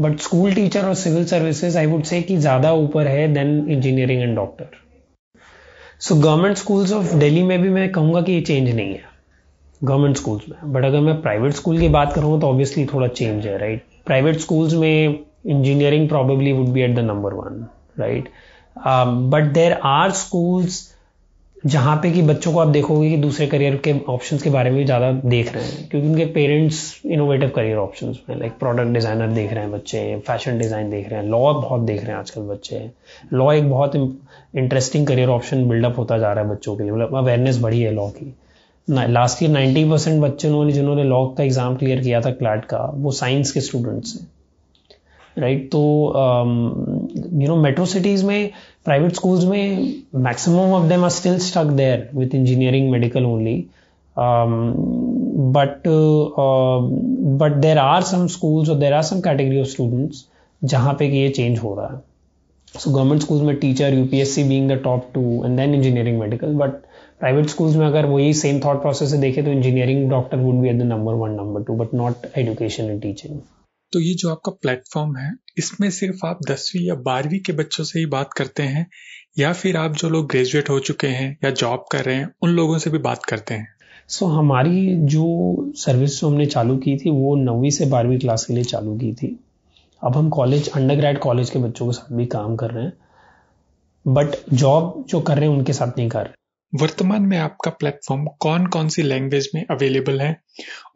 बट 0.00 0.18
स्कूल 0.20 0.54
टीचर 0.54 0.86
और 0.86 0.94
civil 0.96 1.24
services 1.26 1.78
I 1.78 1.86
would 1.86 2.02
say 2.04 2.20
कि 2.22 2.36
ज़्यादा 2.36 2.72
ऊपर 2.74 3.06
है 3.06 3.26
then 3.34 3.66
engineering 3.70 4.22
and 4.22 4.34
doctor 4.36 4.68
so 6.00 6.14
government 6.16 6.56
schools 6.56 6.92
of 6.92 7.14
Delhi 7.14 7.42
में 7.42 7.60
भी 7.62 7.68
मैं 7.68 7.90
कहूँगा 7.92 8.20
कि 8.22 8.32
ये 8.32 8.40
चेंज 8.40 8.68
नहीं 8.68 8.92
है। 8.92 9.08
गवर्नमेंट 9.80 10.16
स्कूल्स 10.16 10.48
में। 10.48 10.72
बट 10.72 10.84
अगर 10.84 11.00
मैं 11.00 11.20
प्राइवेट 11.22 11.52
स्कूल 11.54 11.78
की 11.78 11.88
बात 11.88 12.12
करूँ 12.12 12.40
तो 12.40 12.48
ऑब्वियसली 12.48 12.84
थोड़ा 12.86 13.06
चेंज 13.08 13.46
है 13.46 13.56
राइट 13.58 13.82
प्राइवेट 14.06 14.38
स्कूल्स 14.38 14.74
में 14.74 15.18
engineering 15.46 16.08
probably 16.08 16.52
would 16.52 16.68
be 16.68 16.80
at 16.82 16.94
the 16.96 16.98
number 17.00 17.34
one 17.34 17.66
right 17.98 18.28
but 18.76 19.52
there 19.54 19.72
are 19.84 20.10
schools 20.12 20.88
जहाँ 21.64 21.96
पे 22.02 22.10
कि 22.10 22.20
बच्चों 22.22 22.52
को 22.52 22.58
आप 22.58 22.68
देखोगे 22.68 23.08
कि 23.10 23.16
दूसरे 23.16 23.46
करियर 23.46 23.74
के 23.84 23.92
ऑप्शन 24.08 24.38
के 24.38 24.50
बारे 24.50 24.70
में 24.70 24.84
ज़्यादा 24.84 25.10
देख 25.12 25.52
रहे 25.54 25.64
हैं। 25.64 25.88
क्योंकि 25.88 26.08
उनके 26.08 26.24
पेरेंट्स 26.34 26.80
इनोवेटिव 27.06 27.48
करियर 27.56 27.76
ऑप्शन 27.78 28.14
में 28.28 28.36
लाइक 28.38 28.52
प्रोडक्ट 28.58 28.92
डिज़ाइनर 28.94 29.32
देख 29.32 29.52
रहे 29.52 29.62
हैं 29.64 29.72
बच्चे 29.72 30.00
फ़ैशन 30.26 30.58
डिज़ाइन 30.58 30.90
देख 30.90 31.08
रहे 31.08 31.20
हैं 31.20 31.28
लॉ 31.28 31.52
बहुत 31.54 31.80
देख 31.80 32.00
रहे 32.00 32.12
हैं 32.12 32.18
आजकल 32.18 32.42
बच्चे। 32.42 32.80
लॉ 33.32 33.52
एक 33.52 33.68
बहुत 33.70 33.96
इंटरेस्टिंग 33.96 35.06
करियर 35.06 35.28
ऑप्शन 35.28 35.68
बिल्डअप 35.68 35.98
होता 35.98 36.18
जा 36.18 36.32
रहा 36.32 36.44
है 36.44 36.50
बच्चों 36.50 36.76
के 36.76 36.82
लिए। 36.82 36.92
मतलब 36.92 37.16
अवेयरनेस 37.16 37.58
बढ़ी 37.58 37.80
है 37.82 37.92
लॉ 37.94 38.08
की। 38.10 38.34
लास्ट 38.88 39.42
ईयर 39.42 39.52
नाइन्टी 39.52 39.84
परसेंट 39.90 40.20
बच्चों 40.22 40.64
ने 40.64 40.72
जिन्होंने 40.72 41.04
लॉ 41.04 41.24
का 41.28 41.44
एग्ज़ाम 41.44 41.76
क्लियर 41.76 42.00
किया 42.02 42.20
था 42.20 42.30
क्लैट 42.32 42.64
का, 42.64 42.90
वो 42.94 43.10
साइंस 43.12 43.52
के 43.52 43.60
स्टूडेंट्स 43.60 44.14
हैं। 44.14 44.26
राइट 45.40 45.68
तो 45.72 45.80
यू 47.42 47.48
नो 47.48 47.56
मेट्रो 47.62 47.84
सिटीज़ 47.86 48.24
में 48.26 48.50
प्राइवेट 48.84 49.14
स्कूल्स 49.14 49.44
में 49.44 49.94
maximum 50.24 50.72
of 50.74 50.88
them 50.88 51.04
are 51.04 51.10
still 51.10 51.38
stuck 51.38 51.72
there 51.80 52.08
with 52.14 52.34
engineering 52.34 52.90
medical 52.90 53.24
only 53.26 53.56
but 55.56 55.82
but 57.40 57.56
there 57.62 57.78
are 57.78 58.02
some 58.02 58.26
schools 58.36 58.70
और 58.70 58.76
there 58.78 58.92
are 58.92 59.02
some 59.02 59.20
category 59.20 59.60
of 59.60 59.68
students 59.68 60.24
जहाँ 60.62 60.92
पे 60.98 61.10
कि 61.10 61.16
ये 61.16 61.28
change 61.28 61.58
हो 61.58 61.74
रहा 61.74 61.86
है। 61.86 62.00
सो 62.74 62.90
गवर्नमेंट 62.90 63.22
स्कूल्स 63.22 63.42
में 63.42 63.54
teacher 63.56 63.94
UPSC 63.94 64.44
being 64.48 64.70
the 64.70 64.80
top 64.84 65.06
two 65.14 65.22
and 65.44 65.56
then 65.56 65.74
engineering 65.74 66.18
medical 66.20 66.54
but 66.54 66.72
private 67.20 67.46
schools 67.46 67.76
में 67.76 67.86
अगर 67.86 68.06
वही 68.06 68.32
सेम 68.34 68.60
थॉट 68.64 68.82
प्रोसेस 68.82 69.10
से 69.10 69.18
देखें 69.18 69.44
तो 69.44 69.50
engineering 69.50 70.08
doctor 70.10 70.38
would 70.38 70.60
be 70.62 70.68
at 70.68 70.78
the 70.78 70.82
number 70.92 71.14
one 71.14 71.30
number 71.30 71.62
two 71.62 71.74
but 71.76 71.94
not 71.94 72.26
education 72.38 72.90
and 72.90 73.00
teaching 73.02 73.38
तो 73.92 74.00
ये 74.00 74.14
जो 74.14 74.30
आपका 74.30 74.52
प्लेटफॉर्म 74.52 75.16
है 75.16 75.34
इसमें 75.58 75.90
सिर्फ़ 75.90 76.26
आप 76.26 76.38
दसवीं 76.50 76.86
या 76.86 76.94
बारहवीं 76.94 77.40
के 77.40 77.52
बच्चों 77.52 77.84
से 77.84 77.98
ही 77.98 78.06
बात 78.06 78.32
करते 78.32 78.62
हैं 78.62 78.86
या 79.38 79.52
फिर 79.52 79.76
आप 79.76 79.92
जो 79.92 80.08
लोग 80.08 80.28
ग्रेजुएट 80.28 80.70
हो 80.70 80.78
चुके 80.78 81.06
हैं 81.06 81.38
या 81.44 81.50
जॉब 81.50 81.84
कर 81.92 82.04
रहे 82.04 82.14
हैं 82.14 82.30
उन 82.42 82.50
लोगों 82.50 82.78
से 82.78 82.90
भी 82.90 82.98
बात 82.98 83.24
करते 83.24 83.54
हैं? 83.54 83.68
सो 84.08 84.26
so, 84.26 84.32
हमारी 84.32 84.96
जो 84.96 85.72
सर्विस 85.76 86.20
जो 86.20 86.28
हमने 86.28 86.46
चालू 86.46 86.76
की 86.76 86.96
थी 86.96 87.10
वो 87.10 87.36
नौवीं 87.36 87.70
से 87.70 87.86
बारहवीं 87.86 88.18
क्लास 88.18 88.44
के 88.44 88.54
लिए 88.54 88.64
चालू 88.64 88.96
की 88.96 89.12
थी। 89.12 89.40
अब 90.04 90.16
हम 90.16 90.28
कॉलेज 90.28 90.68
अंडर 90.68 91.14
कॉलेज 91.14 91.50
के 91.50 91.58
बच्चों 91.58 91.86
के 91.86 91.92
साथ 91.92 92.16
भी 92.16 92.26
काम 92.26 92.56
कर 92.56 92.70
रहे 92.70 92.84
हैं 92.84 92.92
बट 94.06 94.26
जॉब 94.52 95.04
जो 95.08 95.20
कर 95.20 95.38
रहे 95.38 95.48
हैं 95.48 95.56
उनके 95.56 95.72
साथ 95.72 95.98
नहीं 95.98 96.08
कर 96.08 96.22
रहे। 96.22 96.32
वर्तमान 96.80 97.22
में 97.22 97.38
आपका 97.38 97.70
प्लेटफॉर्म 97.70 98.26
कौन 98.40 98.66
कौन 98.66 98.88
सी 98.88 99.02
लैंग्वेज 99.02 99.50
में 99.54 99.64
अवेलेबल 99.70 100.20
है 100.20 100.40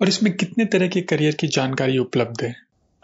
और 0.00 0.08
इसमें 0.08 0.36
कितने 0.36 0.64
तरह 0.64 0.88
के 0.88 1.00
करियर 1.00 1.34
की 1.34 1.46
जानकारी 1.46 1.98
उपलब्ध 1.98 2.42
है? 2.42 2.54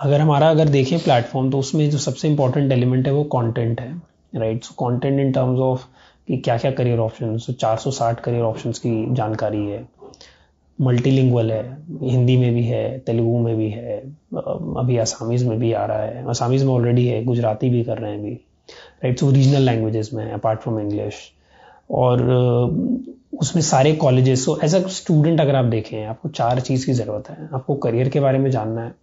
अगर 0.01 0.21
हमारा 0.21 0.49
अगर 0.51 0.69
देखें 0.69 0.99
प्लेटफॉर्म 0.99 1.51
तो 1.51 1.59
उसमें 1.59 1.89
जो 1.91 1.99
सबसे 1.99 2.29
इंपॉर्टेंट 2.29 2.73
एलिमेंट 2.73 3.07
है 3.07 3.13
वो 3.13 3.25
कंटेंट 3.25 3.81
है 3.81 3.91
right 4.35 4.65
so 4.65 4.75
content 4.81 5.21
in 5.21 5.33
terms 5.33 5.59
of 5.61 5.85
कि 6.29 6.37
क्या 6.37 6.57
क्या 6.59 6.71
career 6.71 6.99
option 6.99 7.37
so 7.39 7.53
460 7.55 8.21
career 8.21 8.43
option 8.43 8.73
की 8.73 9.15
जानकारी 9.15 9.65
है। 9.67 9.87
मल्टीलिंगुअल 10.79 11.51
है, 11.53 11.63
हिंदी 12.03 12.37
में 12.37 12.55
भी 12.55 12.63
है, 12.65 12.99
तेलुगु 12.99 13.39
में 13.39 13.57
भी 13.57 13.69
है 13.71 13.99
अभी 14.35 14.97
आसामीज 14.99 15.45
में 15.45 15.59
भी 15.59 15.73
आ 15.73 15.85
रहा 15.87 16.03
है। 16.03 16.25
आसामीज 16.29 16.65
में 16.65 16.73
ऑलरेडी 16.73 17.07
है, 17.07 17.23
गुजराती 17.25 17.71
भी 17.71 17.83
कर 17.85 17.99
रहे 17.99 18.11
हैं 18.11 18.19
अभी 18.19 18.33
राइट 19.05 19.19
सो 19.19 19.31
रीजनल 19.31 19.63
लैंग्वेजेस 19.63 20.11
में 20.15 20.31
अपार्ट 20.33 20.61
फ्रॉम 20.61 20.81
इंग्लिश 20.81 21.21
और 21.91 22.23
उसमें 23.41 23.63
सारे 23.63 23.93
colleges 23.97 24.45
so 24.45 24.59
as 24.65 24.75
a 24.75 24.87
student 24.89 25.41
अगर 25.41 25.57
आप 25.57 25.65
देखें, 25.65 26.05
आपको 26.05 26.29
चार 26.29 26.61
चीज़ 26.61 26.87
की 26.87 26.93
ज़रूरत 26.93 27.31
है। 27.31 27.49
आपको 27.55 27.75
करियर 27.75 28.09
के 28.09 28.21
बारे 28.21 28.39
में 28.39 28.51
जानना 28.51 28.85
है 28.85 28.95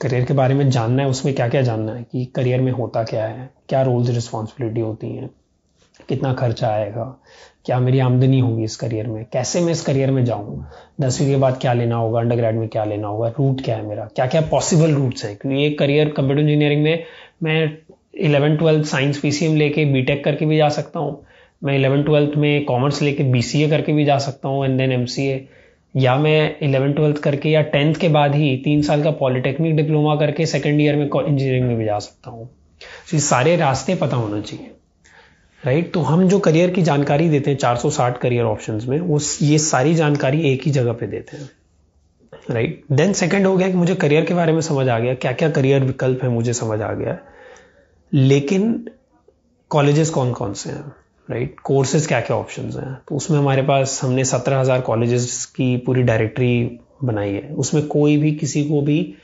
करियर 0.00 0.24
के 0.24 0.34
बारे 0.34 0.54
में 0.54 0.68
जानना 0.70 1.02
है, 1.02 1.08
उसमें 1.08 1.34
क्या 1.34 1.48
क्या 1.48 1.62
जानना 1.62 1.92
है 1.92 2.02
कि 2.02 2.24
करियर 2.34 2.60
में 2.60 2.72
होता 2.72 3.02
क्या 3.04 3.24
है, 3.24 3.48
क्या 3.68 3.82
रोल्स 3.82 4.10
रिस्पॉन्सिबिलिटी 4.10 4.80
होती 4.80 5.14
हैं, 5.16 5.30
कितना 6.08 6.32
खर्चा 6.34 6.68
आएगा, 6.68 7.04
क्या 7.64 7.78
मेरी 7.80 7.98
आमदनी 7.98 8.38
होगी 8.40 8.64
इस 8.64 8.76
करियर 8.76 9.06
में, 9.06 9.24
कैसे 9.32 9.60
मैं 9.60 9.72
इस 9.72 9.82
करियर 9.82 10.10
में 10.10 10.24
जाऊँ, 10.24 10.64
दसवीं 11.00 11.28
के 11.28 11.36
बाद 11.36 11.58
क्या 11.60 11.72
लेना 11.72 11.96
होगा 11.96 12.20
अंडर 12.20 12.36
ग्रेड 12.36 12.56
में 12.56 12.68
क्या 12.68 12.84
लेना 12.84 13.08
होगा 13.08 13.28
रूट 13.38 13.64
क्या 13.64 13.76
है 13.76 13.86
मेरा 13.86 14.08
क्या 14.16 14.26
क्या 14.26 14.40
पॉसिबल 14.50 14.94
रूट्स 14.94 15.24
हैं, 15.24 15.36
क्योंकि 15.36 15.62
ये 15.62 15.70
करियर 15.70 16.08
कंप्यूटर 16.08 16.40
इंजीनियरिंग 16.40 16.82
में 16.82 17.04
मैं 17.42 17.78
इलेवन 18.20 18.56
ट्वेल्थ 18.56 18.86
साइंस 18.86 19.18
पीसीएम 19.20 19.56
लेके 19.56 19.84
बी 19.84 20.02
करके 20.14 20.46
भी 20.46 20.56
जा 20.56 20.68
सकता 20.70 21.00
हूँ, 21.00 21.22
मैं 21.62 21.74
इलेवन 21.74 22.02
ट्वेल्थ 22.02 22.36
में 22.36 22.64
कॉमर्स 22.64 23.02
लेके 23.02 23.24
बीसीए 23.32 23.68
करके 23.70 23.92
भी 23.92 24.04
जा 24.04 24.18
सकता 24.18 24.48
हूँ 24.48 24.64
एंड 24.64 24.78
देन 24.78 24.92
एमसीए 24.92 25.48
या 25.94 26.16
मैं 26.16 26.56
इलेवन 26.62 26.92
ट्वेल्थ 26.92 27.18
करके 27.18 27.48
या 27.48 27.62
टेंथ 27.62 27.94
के 27.94 28.08
बाद 28.08 28.34
ही 28.34 28.56
तीन 28.56 28.82
साल 28.82 29.02
का 29.02 29.10
पॉलिटेक्निक 29.20 29.76
डिप्लोमा 29.76 30.16
करके 30.16 30.46
सेकेंड 30.46 30.80
ईयर 30.80 30.96
में 30.96 31.04
इंजीनियरिंग 31.04 31.66
में 31.68 31.76
भी 31.78 31.84
जा 31.84 31.98
सकता 31.98 32.30
हूँ। 32.30 32.46
तो 32.46 33.16
ये 33.16 33.20
सारे 33.20 33.56
रास्ते 33.56 33.94
पता 33.94 34.16
होना 34.16 34.40
चाहिए 34.40 34.70
राइट 35.62 35.92
तो 35.92 36.00
हम 36.00 36.28
जो 36.28 36.38
करियर 36.38 36.70
की 36.70 36.82
जानकारी 36.82 37.28
देते 37.28 37.50
हैं 37.50 37.58
460 37.58 38.18
करियर 38.18 38.44
ऑप्शंस 38.44 38.84
में, 38.86 38.98
वो 39.00 39.18
ये 39.42 39.58
सारी 39.58 39.94
जानकारी 39.94 40.40
एक 40.52 40.62
ही 40.62 40.70
जगह 40.70 40.92
पे 40.92 41.06
देते 41.06 41.36
हैं 41.36 41.48
राइट 42.50 42.84
देन 42.92 43.12
सेकंड 43.12 43.46
हो 43.46 43.56
गया 43.56 43.68
कि 43.68 43.76
मुझे 43.76 43.94
करियर 43.94 44.24
के 44.24 44.34
बारे 44.34 44.52
में 44.52 44.60
समझ 44.60 44.88
आ 44.88 44.98
गया 44.98 45.14
क्या 45.14 45.32
क्या 45.32 45.50
करियर 45.50 45.84
विकल्प 45.84 46.22
है, 46.22 46.28
मुझे 46.28 46.52
समझ 46.52 46.80
आ 46.80 46.92
गया। 46.92 47.18
लेकिन 48.12 48.72
कॉलेजेस 49.70 50.10
कौन 50.10 50.32
कौन 50.32 50.52
से 50.54 50.70
हैं? 50.70 50.92
राइट 51.30 51.60
कोर्सेज 51.60 52.06
क्या 52.06 52.20
क्या 52.20 52.36
ऑप्शन 52.36 52.62
हैं? 52.62 52.98
तो 53.08 53.16
उसमें 53.16 53.38
हमारे 53.38 53.62
पास 53.62 54.00
हमने 54.02 54.24
सत्रह 54.24 54.60
हज़ार 54.60 54.80
कॉलेजेस 54.80 55.44
की 55.44 55.76
पूरी 55.76 56.02
डायरेक्टरी 56.02 56.78
बनाई 57.04 57.32
है। 57.32 57.48
उसमें 57.54 57.86
कोई 57.86 58.16
भी 58.16 58.32
किसी 58.32 58.64
को 58.64 58.80
भी 58.80 59.14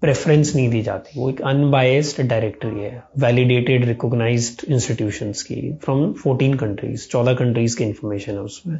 प्रेफरेंस 0.00 0.54
नहीं 0.56 0.68
दी 0.68 0.82
जाती। 0.82 1.20
वो 1.20 1.30
एक 1.30 1.40
अनबायस्ड 1.40 2.22
डायरेक्टरी 2.22 2.80
है 2.80 3.02
वैलिडेटेड 3.18 3.84
रिकोगनाइज 3.84 4.60
इंस्टीट्यूशंस 4.68 5.42
की 5.42 5.72
फ्रॉम 5.72 6.12
14 6.12 6.56
कंट्रीज़ 6.56 7.08
14 7.08 7.34
कंट्रीज़ 7.34 7.76
की 7.76 7.84
इंफॉर्मेशन 7.84 8.32
है 8.32 8.40
उसमें। 8.40 8.78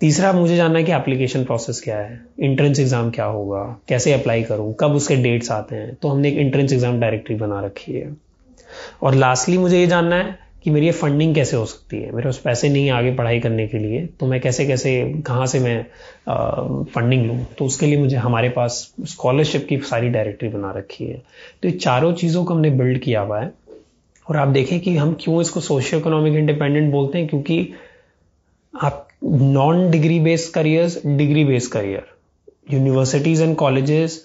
तीसरा, 0.00 0.32
मुझे 0.32 0.56
जानना 0.56 0.78
है 0.78 0.84
कि 0.84 0.92
एप्लीकेशन 0.92 1.44
प्रोसेस 1.44 1.80
क्या 1.80 1.98
है? 1.98 2.26
इंट्रेंस 2.40 2.80
एग्ज़ाम 2.80 3.10
क्या 3.10 3.24
होगा? 3.24 3.80
कैसे 3.88 4.12
अप्लाई 4.12 4.42
करूँ? 4.42 4.74
कब 4.80 4.92
उसके 4.92 5.16
डेट्स 5.16 5.50
आते 5.50 5.76
हैं? 5.76 5.94
तो 5.94 6.08
हमने 6.08 6.28
एक 6.28 6.38
इंट्रेंस 6.38 6.72
एग्ज़ाम 6.72 7.00
डायरेक्टरी 7.00 7.36
बना 7.36 7.60
रखी 7.60 7.92
है। 7.92 8.16
और 9.02 9.14
लास्टली 9.14 9.58
मुझे 9.58 9.80
ये 9.80 9.86
जानना 9.86 10.16
है 10.16 10.41
कि 10.64 10.70
मेरी 10.70 10.86
ये 10.86 10.92
फंडिंग 10.92 11.34
कैसे 11.34 11.56
हो 11.56 11.64
सकती 11.66 11.96
है? 11.96 12.10
मेरे 12.12 12.24
पास 12.24 12.36
पैसे 12.38 12.68
नहीं 12.68 12.90
आगे 12.90 13.14
पढ़ाई 13.14 13.40
करने 13.40 13.66
के 13.68 13.78
लिए 13.78 14.04
तो 14.20 14.26
मैं 14.26 14.40
कैसे 14.40 14.66
कैसे, 14.66 15.22
कहाँ 15.26 15.46
से 15.46 15.58
मैं 15.60 16.84
फंडिंग 16.84 17.26
लूँ? 17.26 17.44
तो 17.58 17.64
उसके 17.64 17.86
लिए 17.86 17.98
मुझे 17.98 18.16
हमारे 18.16 18.48
पास 18.48 18.94
स्कॉलरशिप 19.02 19.66
की 19.68 19.78
सारी 19.90 20.08
डायरेक्टरी 20.08 20.48
बना 20.48 20.72
रखी 20.76 21.04
है। 21.04 21.22
तो 21.62 21.68
ये 21.68 21.74
चारों 21.74 22.12
चीज़ों 22.14 22.44
को 22.44 22.54
हमने 22.54 22.70
बिल्ड 22.72 22.98
किया 22.98 23.20
हुआ 23.20 23.40
है। 23.40 23.52
और 24.26 24.36
आप 24.36 24.48
देखें 24.48 24.78
कि 24.80 24.96
हम 24.96 25.16
क्यों 25.20 25.40
इसको 25.40 25.60
सोशियो 25.60 26.00
इकोनॉमिक 26.00 26.34
इंडिपेंडेंट 26.34 26.90
बोलते 26.92 27.18
हैं? 27.18 27.26
क्योंकि 27.28 27.74
आप 28.74 29.08
non 29.24 29.90
degree 29.90 30.18
based 30.20 30.52
careers 30.54 31.00
degree 31.06 31.44
based 31.44 31.72
career 31.72 32.06
universities 32.72 33.42
and 33.42 33.56
colleges 33.56 34.24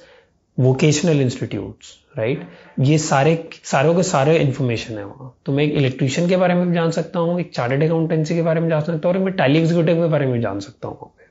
vocational 0.57 1.21
institutes 1.21 1.95
right 2.17 2.47
ये 2.79 2.97
सारे, 2.97 3.49
सारों 3.63 3.93
के 3.95 4.03
सारे 4.03 4.37
इन्फॉर्मेशन 4.37 4.97
है 4.97 5.05
वहाँ। 5.05 5.33
तो 5.45 5.51
मैं 5.51 5.63
एक 5.63 5.73
इलेक्ट्रीशियन 5.73 6.27
के 6.29 6.37
बारे 6.37 6.53
में 6.53 6.67
भी 6.67 6.73
जान 6.75 6.91
सकता 6.91 7.19
हूँ, 7.19 7.39
एक 7.39 7.51
चार्टेड 7.53 7.83
अकाउंटेंसी 7.83 8.35
के 8.35 8.41
बारे 8.41 8.61
में 8.61 8.69
जान 8.69 8.81
सकता 8.81 9.07
हूँ, 9.07 9.15
और 9.15 9.23
मैं 9.23 9.33
टैली 9.35 9.59
एग्जीक्यूटिव 9.59 9.95
के 9.95 10.07
बारे 10.09 10.25
में 10.25 10.39
जान 10.41 10.59
सकता 10.59 10.87
हूँ 10.87 10.97
पे। 11.07 11.25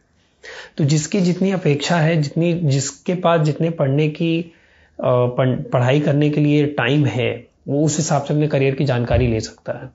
तो 0.79 0.85
जिसकी 0.85 1.21
जितनी 1.21 1.51
अपेक्षा 1.53 1.97
है, 1.97 2.21
जितनी, 2.23 2.53
जिसके 2.55 3.15
पास 3.17 3.41
जितने 3.41 3.71
पढ़ने 3.73 4.09
की 4.11 4.53
पढ़ाई 4.99 6.01
करने 6.01 6.31
के 6.31 6.41
लिए 6.41 6.67
टाइम 6.75 7.05
है, 7.07 7.47
वो 7.69 7.85
उस 7.85 7.97
हिसाब 7.97 8.25
से 8.25 8.35
अपने 8.35 8.49
करियर 8.49 8.75
की 8.75 8.85
जानकारी 8.85 9.27
ले 9.27 9.41
सकता 9.41 9.73
है। 9.73 9.91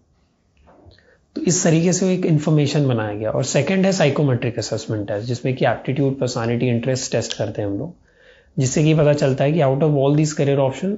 तो 1.35 1.41
इस 1.41 1.63
तरीके 1.63 1.93
से 1.93 2.13
एक 2.13 2.25
इन्फॉर्मेशन 2.25 2.87
बनाया 2.87 3.13
गया। 3.13 3.31
और 3.31 3.43
सेकंड 3.45 3.85
है 3.85 3.91
साइकोमेट्रिक 3.93 4.57
असेसमेंट 4.59 5.11
टेस्ट 5.11 5.27
जिसमें 5.27 5.55
कि 5.55 5.65
एप्टीट्यूड 5.65 6.19
पर्सनालिटी 6.19 6.67
इंटरेस्ट 6.67 7.11
टेस्ट 7.11 7.37
करते 7.37 7.61
हैं 7.61 7.69
हम 7.69 7.77
लोग। 7.77 7.93
जिससे 8.57 8.83
कि 8.83 8.93
पता 8.93 9.13
चलता 9.13 9.43
है 9.43 9.51
कि 9.51 9.61
out 9.61 9.83
of 9.83 9.95
all 9.97 10.15
this 10.15 10.33
career 10.33 10.59
option 10.59 10.97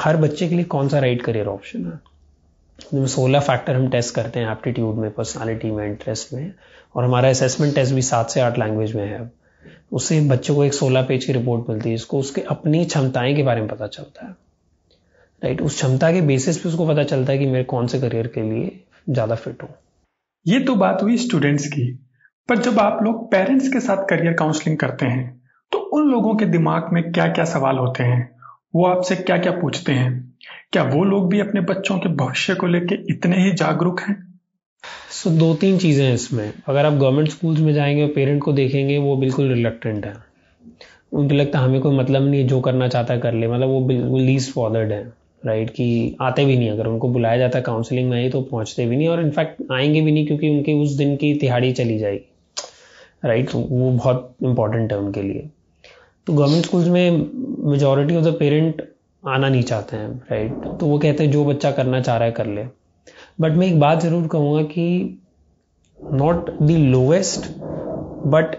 हर 0.00 0.16
बच्चे 0.16 0.48
के 0.48 0.54
लिए 0.54 0.64
कौन 0.66 0.88
सा 0.88 0.98
राइट 0.98 1.22
करियर 1.22 1.46
ऑप्शन 1.46 1.84
है? 1.86 3.06
सोलह 3.06 3.40
फैक्टर 3.40 3.74
हम 3.74 3.88
टेस्ट 3.90 4.14
करते 4.14 4.40
हैं 4.40 4.50
एप्टीट्यूड 4.52 4.96
में 4.96 5.10
पर्सनालिटी 5.10 5.70
में 5.70 5.84
इंटरेस्ट 5.86 6.32
में, 6.32 6.52
और 6.94 7.04
हमारा 7.04 7.28
असेसमेंट 7.28 7.74
टेस्ट 7.74 7.94
भी 7.94 8.02
सात 8.02 8.30
से 8.30 8.40
आठ 8.40 8.58
लैंग्वेज 8.58 8.94
में 8.96 9.06
है 9.06 9.30
उससे 9.92 10.20
बच्चे 10.28 10.54
को 10.54 10.64
एक 10.64 10.74
सोलह 10.74 11.02
पेज 11.02 11.24
की 11.24 11.32
रिपोर्ट 11.32 11.68
मिलती 11.70 11.88
है, 11.88 11.94
इसको 11.94 12.18
उसके 12.18 12.40
अपनी 12.50 12.84
क्षमताएँ 12.84 13.34
के 13.36 13.42
बारे 13.42 13.60
में 13.60 13.68
पता 13.68 13.86
चलता 13.86 14.26
है। 14.26 14.32
राइट 15.42 15.60
उस 15.62 15.74
क्षमता 15.74 16.10
के 16.12 16.20
बेसिस 16.22 16.58
पे 16.58 16.68
उसको 16.68 16.86
पता 16.86 17.02
चलता 17.04 17.32
है 17.32 17.38
कि 17.38 17.46
मेरे 17.46 17.64
कौन 17.64 17.86
से 17.86 18.00
करियर 18.00 18.26
के 18.26 18.42
लिए 18.42 18.80
ज़्यादा 19.10 19.34
फिट 19.34 19.62
हूँ। 19.62 19.68
ये 20.46 20.60
तो 20.60 20.74
बात 20.76 21.02
हुई 21.02 21.16
स्टूडेंट्स 21.18 21.66
की, 21.66 21.90
पर 22.48 22.58
जब 22.58 22.78
आप 22.78 23.02
लोग 23.02 23.30
पेरेंट्स 23.30 23.68
के 23.68 23.80
साथ 23.80 24.04
करियर 24.06 24.32
काउंसलिंग 24.32 24.78
करते 24.78 25.06
हैं 25.06 25.37
तो 25.72 25.78
उन 25.78 26.10
लोगों 26.10 26.34
के 26.34 26.46
दिमाग 26.46 26.88
में 26.92 27.12
क्या 27.12 27.26
क्या 27.28 27.44
सवाल 27.44 27.78
होते 27.78 28.02
हैं? 28.02 28.30
वो 28.74 28.84
आपसे 28.86 29.16
क्या 29.16 29.38
क्या 29.38 29.52
पूछते 29.52 29.92
हैं? 29.92 30.34
क्या 30.72 30.82
वो 30.82 31.04
लोग 31.04 31.28
भी 31.30 31.40
अपने 31.40 31.60
बच्चों 31.60 31.98
के 31.98 32.08
भविष्य 32.08 32.54
को 32.54 32.66
लेकर 32.66 33.04
इतने 33.10 33.36
ही 33.36 33.52
जागरूक 33.52 34.00
हैं? 34.00 34.16
सो 35.10 35.30
दो 35.30 35.54
तीन 35.54 35.78
चीज़ें 35.78 36.06
हैं 36.06 36.14
इसमें। 36.14 36.52
अगर 36.68 36.86
आप 36.86 36.92
गवर्नमेंट 36.92 37.28
स्कूल्स 37.28 37.60
में 37.60 37.72
जाएँगे 37.74 38.02
और 38.02 38.08
पेरेंट 38.08 38.42
को 38.42 38.52
देखेंगे, 38.52 38.98
वो 38.98 39.16
बिल्कुल 39.16 39.48
रिलेक्टेंट 39.48 40.06
है। 40.06 40.14
उनको 41.12 41.34
लगता 41.34 41.58
है, 41.58 41.64
हमें 41.64 41.80
कोई 41.80 41.96
मतलब 41.96 42.22
नहीं 42.22 42.40
है, 42.40 42.46
जो 42.48 42.60
करना 42.60 42.88
चाहता 42.88 43.14
है 43.14 43.20
कर 43.20 43.34
ले। 43.34 43.48
मतलब 43.48 43.68
वो 43.68 43.80
बिल्कुल 43.80 44.20
लीस्ट 44.20 44.52
फॉदर्ड 44.52 44.92
है 44.92 45.02
राइट 45.42 45.70
कि 45.70 46.16
आते 46.20 46.44
भी 46.44 46.56
नहीं। 46.56 46.70
अगर 46.70 46.86
उनको 46.86 47.08
बुलाया 47.08 47.36
जाता 47.36 47.58
है 47.58 47.64
काउंसलिंग 47.64 48.10
में 48.10 48.22
ही 48.22 48.30
तो 48.30 48.40
पहुँचते 48.42 48.86
भी 48.86 48.96
नहीं 48.96 49.08
और 49.08 49.22
इनफैक्ट 49.22 49.62
आएँगे 49.72 50.00
भी 50.00 50.12
नहीं 50.12 50.26
क्योंकि 50.26 50.48
उनकी 50.48 50.72
उस 50.72 50.92
दिन 50.92 51.16
की 51.16 51.34
तिहाड़ी 51.34 51.72
चली 51.72 51.98
जाएगी 51.98 52.24
राइट 53.24 53.50
तो 53.50 53.58
वो 53.58 53.90
बहुत 53.90 54.36
इंपॉर्टेंट 54.42 54.92
है 54.92 54.98
उनके 54.98 55.22
लिए। 55.22 55.48
तो 56.28 56.32
गवर्नमेंट 56.34 56.64
स्कूल्स 56.64 56.88
में 56.88 57.70
मेजोरिटी 57.70 58.16
ऑफ़ 58.16 58.24
द 58.24 58.34
पेरेंट 58.38 58.82
आना 59.22 59.48
नहीं 59.48 59.62
चाहते 59.62 59.96
हैं 59.96 60.08
राइट 60.30 60.64
तो 60.80 60.86
वो 60.86 60.98
कहते 60.98 61.24
हैं, 61.24 61.30
जो 61.32 61.44
बच्चा 61.44 61.70
करना 61.70 62.00
चाह 62.00 62.16
रहा 62.16 62.26
है, 62.26 62.32
कर 62.32 62.46
ले. 62.46 62.64
बट 63.40 63.52
मैं 63.52 63.66
एक 63.66 63.78
बात 63.80 64.00
ज़रूर 64.02 64.26
कहूँगा 64.28 64.62
कि 64.64 65.18
not 65.98 66.50
the 66.52 66.70
lowest 66.70 67.48
but 68.26 68.56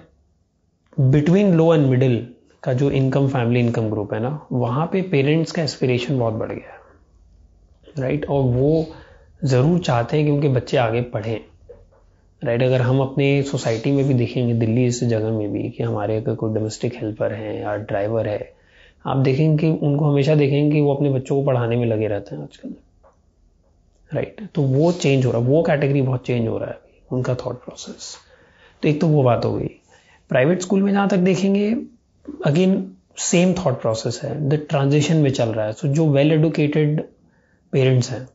between 0.97 1.53
low 1.53 1.73
and 1.75 1.85
middle 1.88 2.17
का 2.63 2.73
जो 2.73 2.89
इनकम 2.91 3.27
फैमिली 3.27 3.59
इनकम 3.59 3.89
ग्रुप 3.89 4.13
है 4.13 4.19
ना, 4.19 4.39
वहाँ 4.51 4.85
पे 4.91 5.01
पेरेंट्स 5.11 5.51
का 5.51 5.63
एस्पिरेशन 5.63 6.19
बहुत 6.19 6.33
बढ़ 6.33 6.51
गया 6.51 6.73
है 6.73 8.01
राइट 8.01 8.25
और 8.25 8.43
वो 8.55 8.85
ज़रूर 9.43 9.79
चाहते 9.79 10.17
हैं 10.17 10.25
कि 10.25 10.31
उनके 10.31 10.49
बच्चे 10.49 10.77
आगे 10.77 11.01
पढ़ें। 11.13 11.39
राइट 12.41 12.63
अगर 12.63 12.81
हम 12.81 13.00
अपने 13.01 13.41
सोसाइटी 13.43 13.91
में 13.91 14.08
भी 14.08 14.13
देखेंगे 14.13 14.53
दिल्ली 14.53 14.86
इस 14.86 15.03
जगह 15.03 15.31
में 15.31 15.51
भी 15.53 15.69
कि 15.69 15.84
हमारे 15.84 16.17
अगर 16.17 16.36
कोई 16.36 16.53
डोमेस्टिक 16.53 16.96
हेल्पर 16.96 17.34
हैं 17.34 17.60
या 17.62 17.75
ड्राइवर 17.77 18.27
है 18.27 18.53
आप 19.05 19.17
देखेंगे 19.17 19.58
कि 19.58 19.86
उनको 19.86 20.05
हमेशा 20.05 20.36
देखेंगे 20.36 20.72
कि 20.72 20.81
वो 20.81 20.93
अपने 20.96 21.10
बच्चों 21.10 21.36
को 21.36 21.46
पढ़ाने 21.46 21.75
में 21.75 21.86
लगे 21.86 22.08
रहते 22.08 22.36
हैं 22.36 22.43
आजकल। 22.43 22.74
राइट 24.12 24.41
तो 24.55 24.62
वो 24.62 24.91
चेंज 24.91 25.25
हो 25.25 25.31
रहा 25.31 25.41
है 25.41 25.48
वो 25.48 25.62
कैटेगरी 25.63 26.01
बहुत 26.01 26.25
चेंज 26.27 26.48
हो 26.48 26.58
रहा 26.58 26.69
है 26.69 26.79
उनका 27.12 27.36
थॉट 27.36 27.63
प्रोसेस 27.63 28.15
तो 28.84 28.89
एक 28.89 29.01
तो 29.01 29.08
वो 29.08 29.24
बात 29.24 29.46
हो 29.46 29.53
गई। 29.53 29.69
प्राइवेट 30.31 30.62
स्कूल 30.62 30.81
में 30.81 30.91
जहाँ 30.93 31.08
तक 31.10 31.17
देखेंगे 31.17 31.69
अगेन 32.46 32.91
सेम 33.17 33.53
थॉट 33.55 33.81
प्रोसेस 33.81 34.19
है 34.24 34.50
द 34.50 34.65
ट्रांजिशन 34.69 35.17
में 35.17 35.31
चल 35.31 35.50
रहा 35.50 35.65
है। 35.65 35.74
सो 35.74 35.88
so, 35.88 35.93
जो 35.93 36.10
वेल 36.10 36.31
एडुकेटेड 36.31 37.01
पेरेंट्स 37.74 38.10
हैं 38.12 38.27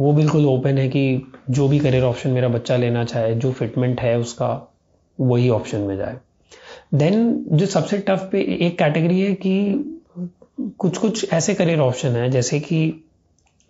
वो 0.00 0.12
बिल्कुल 0.12 0.46
ओपन 0.46 0.78
है 0.78 0.88
कि 0.88 1.32
जो 1.50 1.68
भी 1.68 1.78
करियर 1.78 2.04
ऑप्शन 2.04 2.30
मेरा 2.30 2.48
बच्चा 2.48 2.76
लेना 2.76 3.04
चाहे, 3.04 3.34
जो 3.34 3.52
फिटमेंट 3.52 4.00
है 4.00 4.18
उसका, 4.18 4.74
वही 5.20 5.48
ऑप्शन 5.48 5.80
में 5.80 5.96
जाए। 5.96 6.18
देन 6.94 7.46
जो 7.50 7.66
सबसे 7.66 7.98
टफ 7.98 8.28
पे 8.32 8.40
एक 8.66 8.78
कैटेगरी 8.78 9.20
है 9.20 9.34
कि 9.34 9.92
कुछ 10.78 10.98
कुछ 10.98 11.32
ऐसे 11.32 11.54
करियर 11.54 11.78
ऑप्शन 11.78 12.08
है, 12.08 12.30
जैसे 12.30 12.60
कि 12.60 13.04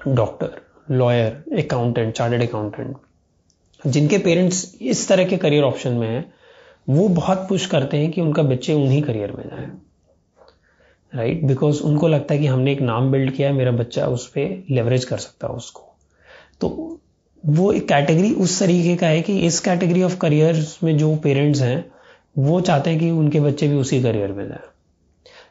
doctor 0.09 0.61
lawyer 0.91 1.59
accountant 1.59 2.15
chartered 2.15 2.49
accountant 2.49 2.97
जिनके 3.87 4.19
पेरेंट्स 4.19 4.77
इस 4.83 5.09
तरह 5.09 5.25
के 5.25 5.37
करियर 5.37 5.63
ऑप्शन 5.63 5.93
में 5.93 6.09
हैं, 6.09 6.33
वो 6.89 7.09
बहुत 7.09 7.47
पुश 7.49 7.67
करते 7.67 7.97
हैं 7.97 8.11
कि 8.13 8.21
उनका 8.21 8.43
बच्चे 8.43 8.75
उन्हीं 8.75 9.03
करियर 9.03 9.33
में 9.33 9.45
जाए। 9.45 9.67
राइट 11.15 11.45
बिकॉज़ 11.45 11.83
उनको 11.83 12.09
लगता 12.09 12.35
है 12.35 12.41
कि 12.41 12.47
हमने 12.47 12.73
एक 12.73 12.81
नाम 12.81 13.11
बिल्ड 13.13 13.31
किया 13.31 13.49
है, 13.49 13.55
मेरा 13.55 13.71
बच्चा 13.71 14.07
उस 14.07 14.27
पर 14.27 14.65
लेवरेज 14.71 15.05
कर 15.05 15.17
सकता 15.17 15.47
है 15.47 15.53
उसको। 15.53 15.96
तो 16.61 16.69
वो 17.45 17.73
एक 17.73 17.89
कैटेगरी 17.89 18.33
उस 18.35 18.59
तरीके 18.61 18.97
का 18.97 19.07
है 19.07 19.21
कि 19.23 19.39
इस 19.47 19.59
कैटेगरी 19.61 20.03
ऑफ़ 20.03 20.17
करियर्स 20.19 20.79
में 20.85 20.97
जो 20.99 21.15
पेरेंट्स 21.17 21.61
हैं, 21.61 21.85
वो 22.39 22.61
चाहते 22.61 22.91
हैं 22.91 22.99
कि 23.01 23.11
उनके 23.11 23.41
बच्चे 23.41 23.69
भी 23.69 23.77
उसी 23.77 24.03
करियर 24.03 24.33
में 24.33 24.47
जाए। 24.49 24.61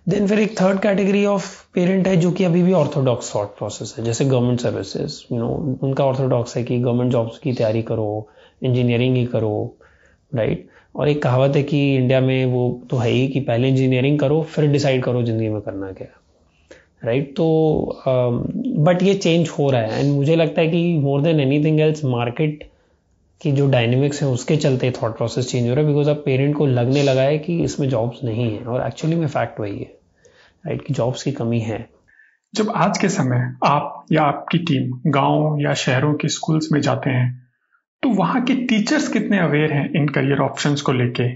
देन 0.09 0.27
फिर 0.27 0.39
एक 0.39 0.59
थर्ड 0.61 0.79
कैटेगरी 0.79 1.25
ऑफ़ 1.25 1.47
पेरेंट 1.73 2.07
है 2.07 2.15
जो 2.17 2.31
कि 2.31 2.43
अभी 2.43 2.63
भी 2.63 2.73
ऑर्थोडॉक्स 2.73 3.33
थॉट 3.35 3.57
प्रोसेस 3.57 3.95
है, 3.97 4.03
जैसे 4.05 4.25
गवर्नमेंट 4.25 4.61
सर्विसेज़ 4.61 5.19
यू 5.31 5.39
नो 5.39 5.77
उनका 5.83 6.05
ऑर्थोडॉक्स 6.05 6.57
है 6.57 6.63
कि 6.63 6.79
गवर्नमेंट 6.79 7.11
जॉब्स 7.11 7.37
की 7.37 7.53
तैयारी 7.53 7.81
करो 7.83 8.27
इंजीनियरिंग 8.63 9.15
ही 9.15 9.25
करो 9.25 9.77
राइट 10.31 10.67
और 10.95 11.09
एक 11.09 11.21
कहावत 11.23 11.55
है 11.55 11.63
कि 11.63 11.79
इंडिया 11.95 12.19
में 12.21 12.45
वो 12.45 12.69
तो 12.89 12.97
है 12.97 13.09
ही 13.09 13.27
कि 13.27 13.39
पहले 13.39 13.69
इंजीनियरिंग 13.69 14.19
करो, 14.19 14.41
फिर 14.43 14.71
डिसाइड 14.71 15.03
करो 15.03 15.23
ज़िंदगी 15.23 15.49
में 15.49 15.61
करना 15.61 15.91
क्या 15.91 16.07
राइट 17.05 17.35
तो 17.37 18.01
बट 18.07 18.97
um, 18.97 19.03
ये 19.03 19.13
चेंज 19.13 19.49
हो 19.49 19.69
रहा 19.71 19.81
है 19.81 19.99
एंड 19.99 20.13
मुझे 20.15 20.35
लगता 20.35 20.61
है 20.61 20.67
कि 20.67 20.97
more 20.99 21.21
than 21.21 21.39
anything 21.39 21.79
else 21.79 22.03
market 22.05 22.69
की 23.41 23.51
जो 23.51 23.67
डायनेमिक्स 23.67 24.21
है 24.23 24.27
उसके 24.27 24.57
चलते 24.57 24.91
थॉट 24.91 25.17
प्रोसेस 25.17 25.51
चेंज 25.51 25.67
हो 25.69 25.75
रहा 25.75 25.83
है 25.83 25.87
बिकॉज़ 25.87 26.09
अब 26.09 26.21
पेरेंट 26.25 26.55
को 26.55 26.65
लगने 26.65 27.03
लगा 27.03 27.21
है 27.21 27.37
कि 27.37 27.63
इसमें 27.63 27.89
जॉब्स 27.89 28.23
नहीं 28.23 28.57
है 28.57 28.63
और 28.65 28.87
एक्चुअली 28.87 29.15
में 29.15 29.27
फैक्ट 29.27 29.59
वही 29.59 29.77
है 29.79 29.91
राइट 30.65 30.85
कि 30.87 30.93
जॉब्स 30.93 31.23
की 31.23 31.31
कमी 31.31 31.59
है। 31.59 31.85
जब 32.53 32.71
आज 32.75 32.97
के 32.97 33.09
समय 33.09 33.53
आप 33.65 34.05
या 34.11 34.23
आपकी 34.23 34.57
टीम 34.57 35.11
गाँव 35.11 35.57
या 35.61 35.73
शहरों 35.73 36.13
के 36.13 36.29
स्कूल्स 36.29 36.69
में 36.71 36.81
जाते 36.81 37.09
हैं 37.09 37.47
तो 38.03 38.09
वहाँ 38.09 38.43
के 38.43 38.55
टीचर्स 38.55 39.07
कितने 39.07 39.39
अवेयर 39.39 39.73
हैं 39.73 39.89
इन 39.95 40.07
करियर 40.07 40.39
ऑप्शंस 40.39 40.81
को 40.81 40.91
लेके? 40.91 41.29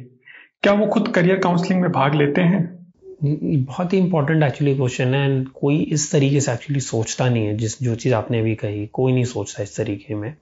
क्या 0.63 0.73
वो 0.73 0.88
खुद 0.88 1.08
करियर 1.08 1.39
काउंसलिंग 1.39 1.82
में 1.82 1.91
भाग 1.91 2.15
लेते 2.15 2.41
हैं? 2.41 2.79
बहुत 3.21 3.93
ही 3.93 3.97
इंपॉर्टेंट 3.97 4.43
एक्चुअली 4.43 4.75
क्वेश्चन 4.75 5.13
है 5.13 5.23
एंड 5.25 5.47
कोई 5.53 5.77
इस 5.93 6.12
तरीके 6.12 6.41
से 6.41 6.51
एक्चुअली 6.51 6.79
सोचता 6.82 7.27
नहीं 7.29 7.45
है, 7.47 7.55
जिस, 7.58 7.82
जो 7.84 7.95
चीज़ 7.95 8.13
आपने 8.13 8.39
अभी 8.39 8.53
कही, 8.55 8.86
कोई 8.88 9.13
नहीं 9.13 9.23
सोचता 9.25 9.63
इस 9.63 9.75
तरीके 9.77 10.15
में। 10.15 10.34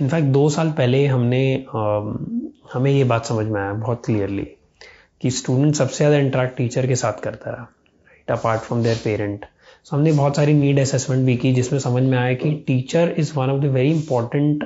इनफैक्ट 0.00 0.28
दो 0.28 0.48
साल 0.50 0.70
पहले 0.78 1.04
हमने 1.06 1.42
हमें 2.72 2.90
ये 2.90 3.04
बात 3.04 3.26
समझ 3.26 3.46
में 3.46 3.60
आया 3.60 3.72
बहुत 3.72 4.02
क्लियरली 4.06 4.46
कि 5.22 5.30
स्टूडेंट 5.30 5.74
सबसे 5.74 5.96
ज़्यादा 5.96 6.16
इंटरेक्ट 6.16 6.56
टीचर 6.56 6.86
के 6.86 6.96
साथ 6.96 7.20
करता 7.22 7.50
रहा 7.50 7.62
right 7.62 8.30
apart 8.30 8.60
from 8.60 8.82
their 8.82 8.96
parent 9.04 9.44
so 9.84 9.96
हमने 9.96 10.12
बहुत 10.12 10.36
सारी 10.36 10.52
नीड 10.54 10.78
असेसमेंट 10.80 11.24
भी 11.26 11.36
की, 11.36 11.52
जिसमें 11.52 11.78
समझ 11.80 12.02
में 12.02 12.18
आया 12.18 12.34
कि 12.34 12.52
teacher 12.66 13.14
is 13.18 13.32
one 13.36 13.50
of 13.50 13.60
the 13.62 13.70
very 13.72 13.90
important 13.90 14.64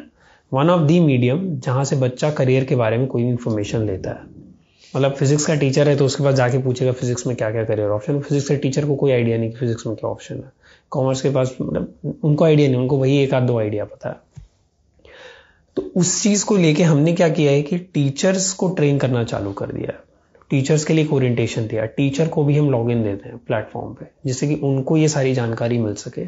one 0.52 0.70
of 0.70 0.86
the 0.86 0.98
medium 1.00 1.48
जहाँ 1.56 1.84
से 1.84 1.96
बच्चा 1.96 2.30
करियर 2.32 2.64
के 2.64 2.76
बारे 2.76 2.98
में 2.98 3.06
कोई 3.06 3.22
इन्फॉर्मेशन 3.22 3.86
लेता 3.86 4.10
है। 4.10 4.37
मतलब 4.96 5.14
फिजिक्स 5.14 5.46
का 5.46 5.54
टीचर 5.54 5.88
है 5.88 5.96
तो 5.96 6.04
उसके 6.06 6.24
पास 6.24 6.34
जाके 6.34 6.58
पूछेगा 6.58 6.92
फिजिक्स 6.92 7.26
में 7.26 7.36
क्या 7.36 7.50
क्या 7.50 7.64
करियर 7.64 7.88
ऑप्शन 7.88 8.20
फिजिक्स 8.20 8.48
के 8.48 8.56
टीचर 8.56 8.86
को 8.86 8.94
कोई 8.96 9.12
आइडिया 9.12 9.38
नहीं 9.38 9.50
कि 9.50 9.56
फिजिक्स 9.56 9.86
में 9.86 9.96
क्या 9.96 10.10
ऑप्शन 10.10 10.34
है। 10.34 10.52
कॉमर्स 10.90 11.20
के 11.20 11.30
पास 11.30 11.56
मतलब 11.62 12.16
उनको 12.24 12.44
आइडिया 12.44 12.68
नहीं, 12.68 12.78
उनको 12.78 12.96
वही 12.96 13.18
एक 13.18 13.34
आध 13.34 13.42
दो 13.42 13.58
आइडिया 13.58 13.84
पता 13.84 14.08
है। 14.08 14.16
तो 15.76 15.82
उस 15.96 16.22
चीज़ 16.22 16.44
को 16.44 16.56
लेके 16.56 16.82
हमने 16.82 17.12
क्या 17.12 17.28
किया 17.28 17.52
है 17.52 17.62
कि 17.62 17.78
टीचर्स 17.78 18.52
को 18.52 18.68
ट्रेन 18.68 18.98
करना 18.98 19.24
चालू 19.24 19.52
कर 19.52 19.72
दिया 19.72 19.92
है। 19.92 19.98
टीचर्स 20.50 20.84
के 20.84 20.94
लिए 20.94 21.04
एक 21.04 21.12
ओरिएंटेशन 21.12 21.66
दिया 21.66 21.84
टीचर 21.86 22.28
को 22.28 22.44
भी 22.44 22.56
हम 22.58 22.70
लॉग 22.70 22.90
इन 22.90 23.02
देते 23.02 23.28
हैं 23.28 23.38
प्लेटफॉर्म 23.38 23.92
पे, 23.94 24.06
जिससे 24.26 24.48
कि 24.48 24.54
उनको 24.54 24.96
ये 24.96 25.08
सारी 25.08 25.34
जानकारी 25.34 25.78
मिल 25.78 25.94
सके। 25.94 26.24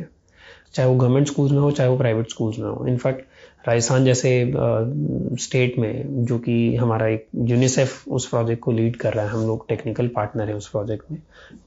चाहे 0.75 0.89
वो 0.89 0.95
गवर्नमेंट 0.95 1.27
स्कूल्स 1.27 1.53
में 1.53 1.59
हो, 1.59 1.71
चाहे 1.71 1.91
वो 1.91 1.97
प्राइवेट 1.97 2.31
स्कूल्स 2.31 2.59
में 2.59 2.69
हो। 2.69 2.87
इनफैक्ट 2.87 3.25
राजस्थान 3.65 4.05
जैसे 4.05 4.31
स्टेट 5.41 5.79
में, 5.79 6.25
जो 6.25 6.39
कि 6.39 6.77
हमारा 6.77 7.07
एक 7.09 7.27
यूनिसेफ 7.37 8.09
उस 8.09 8.29
प्रोजेक्ट 8.29 8.63
को 8.63 8.73
लीड 8.73 8.97
कर 8.97 9.13
रहा 9.15 9.25
है, 9.25 9.31
हम 9.31 9.47
लोग 9.47 9.67
टेक्निकल 9.69 10.09
पार्टनर 10.09 10.49
हैं 10.49 10.55
उस 10.55 10.69
प्रोजेक्ट 10.69 11.11
में। 11.11 11.19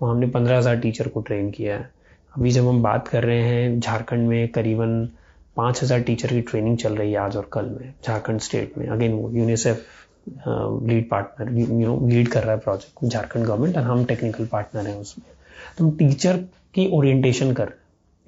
वहाँ 0.02 0.14
हमने 0.14 0.28
पंद्रह 0.28 0.58
हज़ार 0.58 0.78
टीचर 0.78 1.08
को 1.08 1.22
ट्रेन 1.22 1.52
किया 1.52 1.76
है। 1.76 1.90
अभी 2.34 2.52
जब 2.52 2.68
हम 2.68 2.82
बात 2.84 3.08
कर 3.08 3.24
रहे 3.24 3.42
हैं, 3.42 3.80
झारखंड 3.80 4.28
में 4.30 4.48
करीबन 4.50 5.08
पाँच 5.58 5.82
हज़ार 5.84 6.00
टीचर 6.02 6.28
की 6.28 6.42
ट्रेनिंग 6.42 6.78
चल 6.78 6.96
रही 6.96 7.12
है 7.12 7.18
आज 7.18 7.36
और 7.38 7.50
कल 7.54 7.66
में, 7.72 7.94
झारखंड 8.06 8.40
स्टेट 8.42 8.78
में। 8.78 8.88
अगेन 8.88 9.14
वो 9.14 9.30
UNICEF 9.32 9.86
lead 10.28 11.10
partner 11.10 11.54
you 11.54 11.66
know 11.80 12.00
lead 12.08 12.28
कर 12.28 12.44
रहा 12.44 12.52
है 12.52 12.60
प्रोजेक्ट 12.60 13.06
झारखंड 13.06 13.46
गवर्नमेंट 13.46 13.78
और 13.78 13.84
हम 13.84 14.04
टेक्निकल 14.06 14.46
पार्टनर 14.46 14.88
हैं 14.88 14.96
उसमें। 14.98 15.26
तो 15.78 15.84
हम 15.84 15.96
टीचर 15.98 16.38
की 16.76 16.90
ओरिएंटेशन 16.94 17.52
कर 17.54 17.72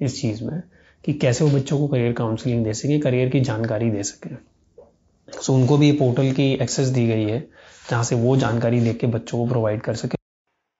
इस 0.00 0.20
चीज़ 0.20 0.42
में। 0.44 0.60
कि 1.06 1.12
कैसे 1.14 1.44
वो 1.44 1.50
बच्चों 1.50 1.78
को 1.78 1.86
करियर 1.88 2.12
काउंसलिंग 2.12 2.64
दे 2.64 2.72
सके 2.74 2.98
करियर 3.00 3.28
की 3.28 3.40
जानकारी 3.42 3.90
दे 3.90 4.02
सके। 4.02 4.28
सो 4.28 5.40
so, 5.42 5.50
उनको 5.50 5.76
भी 5.78 5.90
पोर्टल 5.94 6.30
की 6.32 6.52
एक्सेस 6.54 6.88
दी 6.88 7.06
गई 7.06 7.24
है 7.24 7.38
जहाँ 7.90 8.02
से 8.04 8.16
वो 8.16 8.36
जानकारी 8.36 8.80
देख 8.80 8.98
के 8.98 9.06
बच्चों 9.08 9.38
को 9.38 9.46
प्रोवाइड 9.48 9.82
कर 9.82 9.94
सके। 9.94 10.18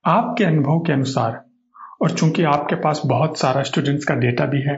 आपके 0.04 0.44
अनुभव 0.44 0.78
के 0.78 0.92
अनुसार 0.92 1.40
और 2.02 2.10
चूँकि 2.10 2.42
आपके 2.44 2.74
पास 2.76 3.00
बहुत 3.06 3.38
सारा 3.38 3.62
स्टूडेंट्स 3.62 4.04
का 4.04 4.14
डेटा 4.16 4.46
भी 4.46 4.60
है 4.62 4.76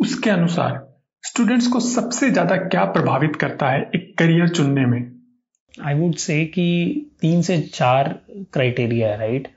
उसके 0.00 0.30
अनुसार 0.30 0.80
स्टूडेंट्स 1.24 1.66
को 1.66 1.80
सबसे 1.80 2.30
ज़्यादा 2.30 2.56
क्या 2.58 2.84
प्रभावित 2.92 3.36
करता 3.36 3.70
है 3.70 3.80
एक 3.94 4.14
करियर 4.18 4.48
चुनने 4.48 4.86
में? 4.86 5.00
आई 5.74 5.94
वुड 5.94 6.14
से 6.16 6.44
कि 6.46 6.66
तीन 7.20 7.42
से 7.42 7.58
चार 7.64 8.08
क्राइटेरिया 8.52 9.08
है 9.08 9.18
राइट 9.18 9.48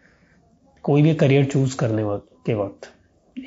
कोई 0.83 1.01
भी 1.01 1.13
करियर 1.15 1.45
चूज़ 1.45 1.77
करने 1.77 2.03
वक्त 2.03 2.29
के 2.45 2.53
वक्त। 2.55 2.91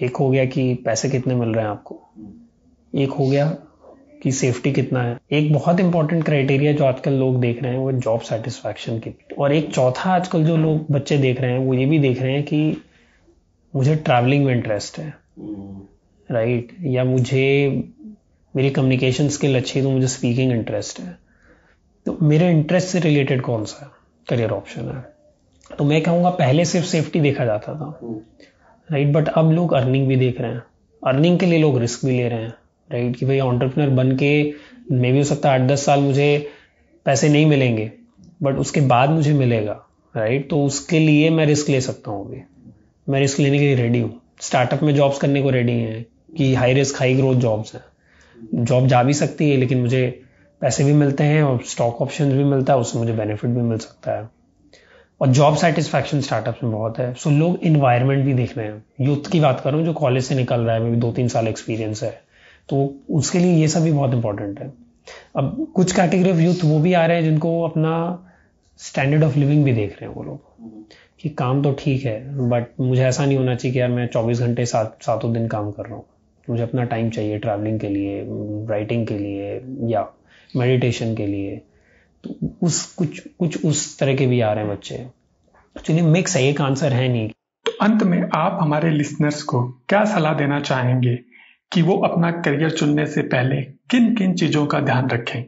एक 0.02 0.16
हो 0.16 0.30
गया 0.30 0.44
कि 0.44 0.74
पैसे 0.74 1.10
कितने 1.10 1.34
मिल 1.34 1.48
रहे 1.48 1.64
हैं 1.64 1.70
आपको। 1.70 2.00
एक 2.94 3.10
हो 3.10 3.26
गया 3.26 3.56
कि 4.22 4.32
सेफ्टी 4.32 4.72
कितना 4.72 5.02
है। 5.02 5.18
एक 5.32 5.52
बहुत 5.52 5.80
इंपॉर्टेंट 5.80 6.24
क्राइटेरिया 6.24 6.72
जो 6.72 6.84
आजकल 6.84 7.12
लोग 7.12 7.40
देख 7.40 7.62
रहे 7.62 7.72
हैं, 7.72 7.78
वो 7.78 7.92
जॉब 7.92 8.20
सेटिस्फैक्शन 8.20 8.98
की 8.98 9.18
और 9.38 9.52
एक 9.52 9.74
चौथा 9.74 10.14
आजकल 10.14 10.44
जो 10.44 10.56
लोग 10.56 10.86
बच्चे 10.90 11.18
देख 11.18 11.40
रहे 11.40 11.52
हैं, 11.52 11.58
वो 11.58 11.74
ये 11.74 11.86
भी 11.86 11.98
देख 11.98 12.22
रहे 12.22 12.32
हैं 12.32 12.42
कि 12.42 12.82
मुझे 13.76 13.94
ट्रैवलिंग 13.94 14.44
में 14.44 14.54
इंटरेस्ट 14.54 14.98
है। 14.98 15.14
Right 16.30 16.68
right? 16.68 16.84
या 16.86 17.04
मुझे 17.04 17.68
मेरी 18.56 18.70
कम्युनिकेशन 18.70 19.28
स्किल 19.28 19.56
अच्छी 19.56 19.82
तो 19.82 19.90
मुझे 19.90 20.08
स्पीकिंग 20.08 20.52
इंटरेस्ट 20.52 21.00
है। 21.00 21.18
तो 22.06 22.18
मेरे 22.22 22.50
इंटरेस्ट 22.50 22.88
से 22.88 23.00
रिलेटेड 23.00 23.42
कौन 23.42 23.64
सा 23.64 23.92
करियर 24.28 24.50
ऑप्शन 24.50 24.80
है? 24.80 25.18
तो 25.78 25.84
मैं 25.84 26.02
कहूँगा, 26.02 26.30
पहले 26.30 26.64
सिर्फ़ 26.64 26.86
सेफ्टी 26.86 27.20
देखा 27.20 27.44
जाता 27.44 27.74
था। 27.74 28.00
राइट 28.88 29.12
बट 29.12 29.28
अब 29.28 29.50
लोग 29.52 29.72
अर्निंग 29.72 30.06
भी 30.08 30.16
देख 30.16 30.40
रहे 30.40 30.50
हैं। 30.50 30.62
अर्निंग 31.02 31.38
के 31.38 31.46
लिए 31.46 31.58
लोग 31.58 31.78
रिस्क 31.78 32.04
भी 32.06 32.12
ले 32.12 32.28
रहे 32.28 32.42
हैं। 32.42 32.54
राइट 32.90 33.16
कि 33.16 33.26
भाई 33.26 33.40
ऑन्टरप्रनर 33.40 33.88
बन 33.88 34.16
के 34.16 34.30
मे 34.92 35.12
भी 35.12 35.18
हो 35.18 35.24
सकता 35.24 35.52
है 35.52 35.62
आठ 35.62 35.68
दस 35.68 35.84
साल 35.86 36.00
मुझे 36.00 36.50
पैसे 37.06 37.28
नहीं 37.28 37.46
मिलेंगे 37.46 37.90
बट 38.42 38.56
उसके 38.56 38.80
बाद 38.80 39.10
मुझे 39.10 39.32
मिलेगा। 39.32 39.72
राइट 40.14 40.48
तो 40.50 40.62
उसके 40.64 40.98
लिए 40.98 41.30
मैं 41.30 41.46
रिस्क 41.46 41.68
ले 41.68 41.80
सकता 41.80 42.10
हूँ 42.10 42.26
अभी। 42.26 42.42
मैं 43.06 43.20
रिस्क 43.20 43.40
लेने 43.40 43.58
के 43.58 43.64
लिए 43.64 43.74
रेडी 43.74 44.00
हूँ। 44.00 44.20
स्टार्टअप 44.40 44.82
में 44.82 44.94
जॉब्स 44.94 45.18
करने 45.18 45.42
को 45.42 45.50
रेडी 45.50 45.72
हैं 45.72 46.04
कि 46.36 46.54
high 46.54 46.74
risk 46.74 46.98
high 46.98 47.14
growth 47.14 47.34
jobs 47.34 47.74
हैं। 47.74 48.64
जॉब 48.64 48.86
जा 48.86 49.02
भी 49.02 49.14
सकती 49.14 49.50
है, 49.50 49.56
लेकिन 49.56 49.80
मुझे 49.80 50.22
पैसे 50.60 50.84
भी 50.84 50.92
मिलते 50.92 51.24
हैं 51.24 51.42
और 51.42 51.62
स्टॉक 51.62 52.02
ऑप्शन 52.02 52.32
भी 52.32 52.44
मिलता 52.44 52.72
है, 52.72 52.78
उससे 52.78 52.98
मुझे 52.98 53.12
बेनिफिट 53.12 53.50
भी 53.50 53.60
मिल 53.60 53.78
सकता 53.78 54.18
है। 54.18 54.37
और 55.20 55.28
जॉब 55.28 55.56
सेटिस्फैक्शन 55.56 56.20
स्टार्टअप 56.20 56.58
में 56.62 56.72
बहुत 56.72 56.98
है। 56.98 57.12
सो 57.14 57.30
लोग 57.30 57.58
इन्वायरमेंट 57.62 58.24
भी 58.24 58.34
देख 58.34 58.56
रहे 58.58 58.66
हैं। 58.66 58.84
यूथ 59.00 59.30
की 59.32 59.40
बात 59.40 59.60
करूँ, 59.60 59.84
जो 59.84 59.92
कॉलेज 59.94 60.24
से 60.24 60.34
निकल 60.34 60.60
रहा 60.60 60.74
है 60.74 60.82
मे 60.82 60.90
भी 60.90 60.96
दो 60.96 61.10
तीन 61.12 61.28
साल 61.28 61.48
एक्सपीरियंस 61.48 62.02
है 62.02 62.10
तो 62.68 62.78
उसके 63.10 63.38
लिए 63.38 63.52
ये 63.54 63.68
सब 63.68 63.82
भी 63.82 63.92
बहुत 63.92 64.14
इंपॉर्टेंट 64.14 64.60
है। 64.60 64.72
अब 65.36 65.66
कुछ 65.74 65.92
कैटेगरी 65.92 66.30
ऑफ़ 66.30 66.38
यूथ 66.38 66.64
वो 66.64 66.78
भी 66.78 66.92
आ 66.92 67.04
रहे 67.06 67.16
हैं, 67.16 67.24
जिनको 67.24 67.62
अपना 67.62 67.92
स्टैंडर्ड 68.80 69.22
ऑफ़ 69.24 69.38
लिविंग 69.38 69.64
भी 69.64 69.72
देख 69.72 69.92
रहे 69.92 70.08
हैं 70.08 70.14
वो 70.14 70.22
लोग, 70.22 70.40
कि 71.20 71.28
काम 71.30 71.62
तो 71.62 71.72
ठीक 71.78 72.04
है 72.04 72.48
बट 72.48 72.80
मुझे 72.80 73.02
ऐसा 73.04 73.24
नहीं 73.26 73.38
होना 73.38 73.54
चाहिए 73.54 73.72
कि 73.72 73.80
यार 73.80 73.88
मैं 73.88 74.06
24 74.08 74.40
घंटे 74.40 74.66
सात, 74.66 74.98
सातों 75.02 75.32
दिन 75.32 75.46
काम 75.48 75.70
कर 75.70 75.84
रहा 75.84 75.94
हूँ। 75.94 76.04
मुझे 76.48 76.62
अपना 76.62 76.84
टाइम 76.84 77.10
चाहिए 77.10 77.38
ट्रैवलिंग 77.38 77.80
के 77.80 77.88
लिए 77.88 78.22
राइटिंग 78.70 79.06
के 79.06 79.18
लिए, 79.18 79.60
या 79.90 80.06
मेडिटेशन 80.54 81.14
के 81.14 81.26
लिए। 81.26 81.60
तो 82.24 82.56
उस 82.62 82.84
कुछ 82.92 83.18
कुछ 83.38 83.64
उस 83.64 83.98
तरह 83.98 84.14
के 84.16 84.26
भी 84.26 84.40
आ 84.40 84.52
रहे 84.52 84.64
हैं 84.64 84.72
बच्चे। 84.72 84.94
एक्चुअली 84.94 86.02
मिक्स 86.02 86.36
है 86.36 86.42
एक 86.44 86.60
आंसर 86.60 86.92
है 86.92 87.08
नहीं। 87.08 87.28
तो 87.66 87.72
अंत 87.80 88.02
में 88.02 88.28
आप 88.34 88.58
हमारे 88.62 88.90
लिसनर्स 88.90 89.42
को 89.42 89.62
क्या 89.88 90.04
सलाह 90.04 90.34
देना 90.34 90.60
चाहेंगे 90.60 91.14
कि 91.72 91.82
वो 91.82 91.96
अपना 91.98 92.30
करियर 92.30 92.70
चुनने 92.70 93.06
से 93.06 93.22
पहले 93.22 93.62
किन 93.90 94.14
किन 94.14 94.34
चीज़ों 94.34 94.66
का 94.66 94.80
ध्यान 94.80 95.08
रखें? 95.10 95.44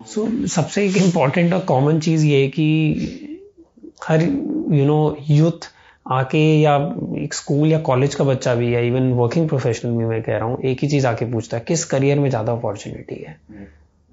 सो 0.00 0.24
so, 0.24 0.46
सबसे 0.46 0.86
एक 0.86 0.96
इंपॉर्टेंट 0.96 1.54
और 1.54 1.60
कॉमन 1.60 2.00
चीज़ 2.00 2.26
ये 2.26 2.42
है 2.42 2.48
कि 2.48 3.42
हर 4.08 4.22
यू 4.22 4.84
नो 4.84 5.16
यूथ 5.30 5.70
आके 6.12 6.60
या 6.60 6.76
एक 7.18 7.34
स्कूल 7.34 7.68
या 7.68 7.78
कॉलेज 7.80 8.14
का 8.14 8.24
बच्चा 8.24 8.54
भी 8.54 8.74
या 8.74 8.80
इवन 8.80 9.12
वर्किंग 9.12 9.48
प्रोफेशनल 9.48 9.96
भी 9.96 10.04
मैं 10.04 10.22
कह 10.22 10.36
रहा 10.36 10.48
हूँ 10.48 10.58
एक 10.64 10.78
ही 10.82 10.88
चीज़ 10.88 11.06
आके 11.06 11.32
पूछता 11.32 11.56
है 11.56 11.64
किस 11.68 11.84
करियर 11.84 12.18
में 12.18 12.28
ज़्यादा 12.30 12.52
अपॉर्चुनिटी 12.52 13.14
है? 13.14 13.36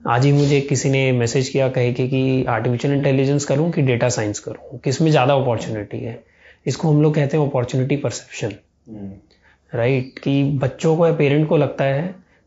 आज 0.07 0.25
ही 0.25 0.31
मुझे 0.31 0.59
किसी 0.61 0.89
ने 0.89 1.11
मैसेज 1.11 1.49
किया 1.49 1.67
कहे 1.69 1.91
कि, 1.93 2.07
कि 2.07 2.45
आर्टिफिशियल 2.49 2.93
इंटेलिजेंस 2.93 3.45
करूँ 3.45 3.71
कि 3.71 3.81
डेटा 3.81 4.09
साइंस 4.09 4.39
करूँ? 4.39 4.79
किसमें 4.79 5.09
ज़्यादा 5.11 5.33
अपॉर्चुनिटी 5.33 5.99
है? 5.99 6.23
इसको 6.67 6.89
हम 6.89 7.01
लोग 7.01 7.15
कहते 7.15 7.37
हैं 7.37 7.47
अपॉर्चुनिटी 7.47 7.95
परसेप्शन 7.97 8.53
राइट 9.71 10.19
कि 10.19 10.43
बच्चों 10.43 10.95
को 10.97 11.07
या 11.07 11.13
पेरेंट 11.13 11.47
को 11.49 11.57
लगता 11.57 11.83
है 11.83 12.03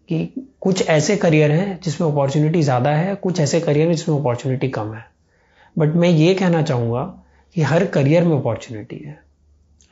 कि 0.09 0.47
कुछ 0.61 0.89
ऐसे 0.89 1.17
करियर 1.17 1.51
हैं 1.51 1.79
जिसमें 1.85 2.09
अपॉर्चुनिटी 2.09 2.63
ज़्यादा 2.63 2.91
है 2.91 3.15
कुछ 3.15 3.41
ऐसे 3.41 3.61
करियर 3.61 3.87
हैं 3.87 3.95
जिसमें 3.95 4.19
अपॉर्चुनिटी 4.19 4.69
कम 4.69 4.95
है. 4.95 5.05
बट 5.79 5.95
मैं 5.95 6.09
ये 6.09 6.35
कहना 6.35 6.63
चाहूँगा 6.63 7.03
कि 7.57 7.63
हर 7.63 7.85
करियर 7.87 8.25
में 8.25 8.37
अपॉर्चुनिटी 8.37 8.97
है. 8.97 9.19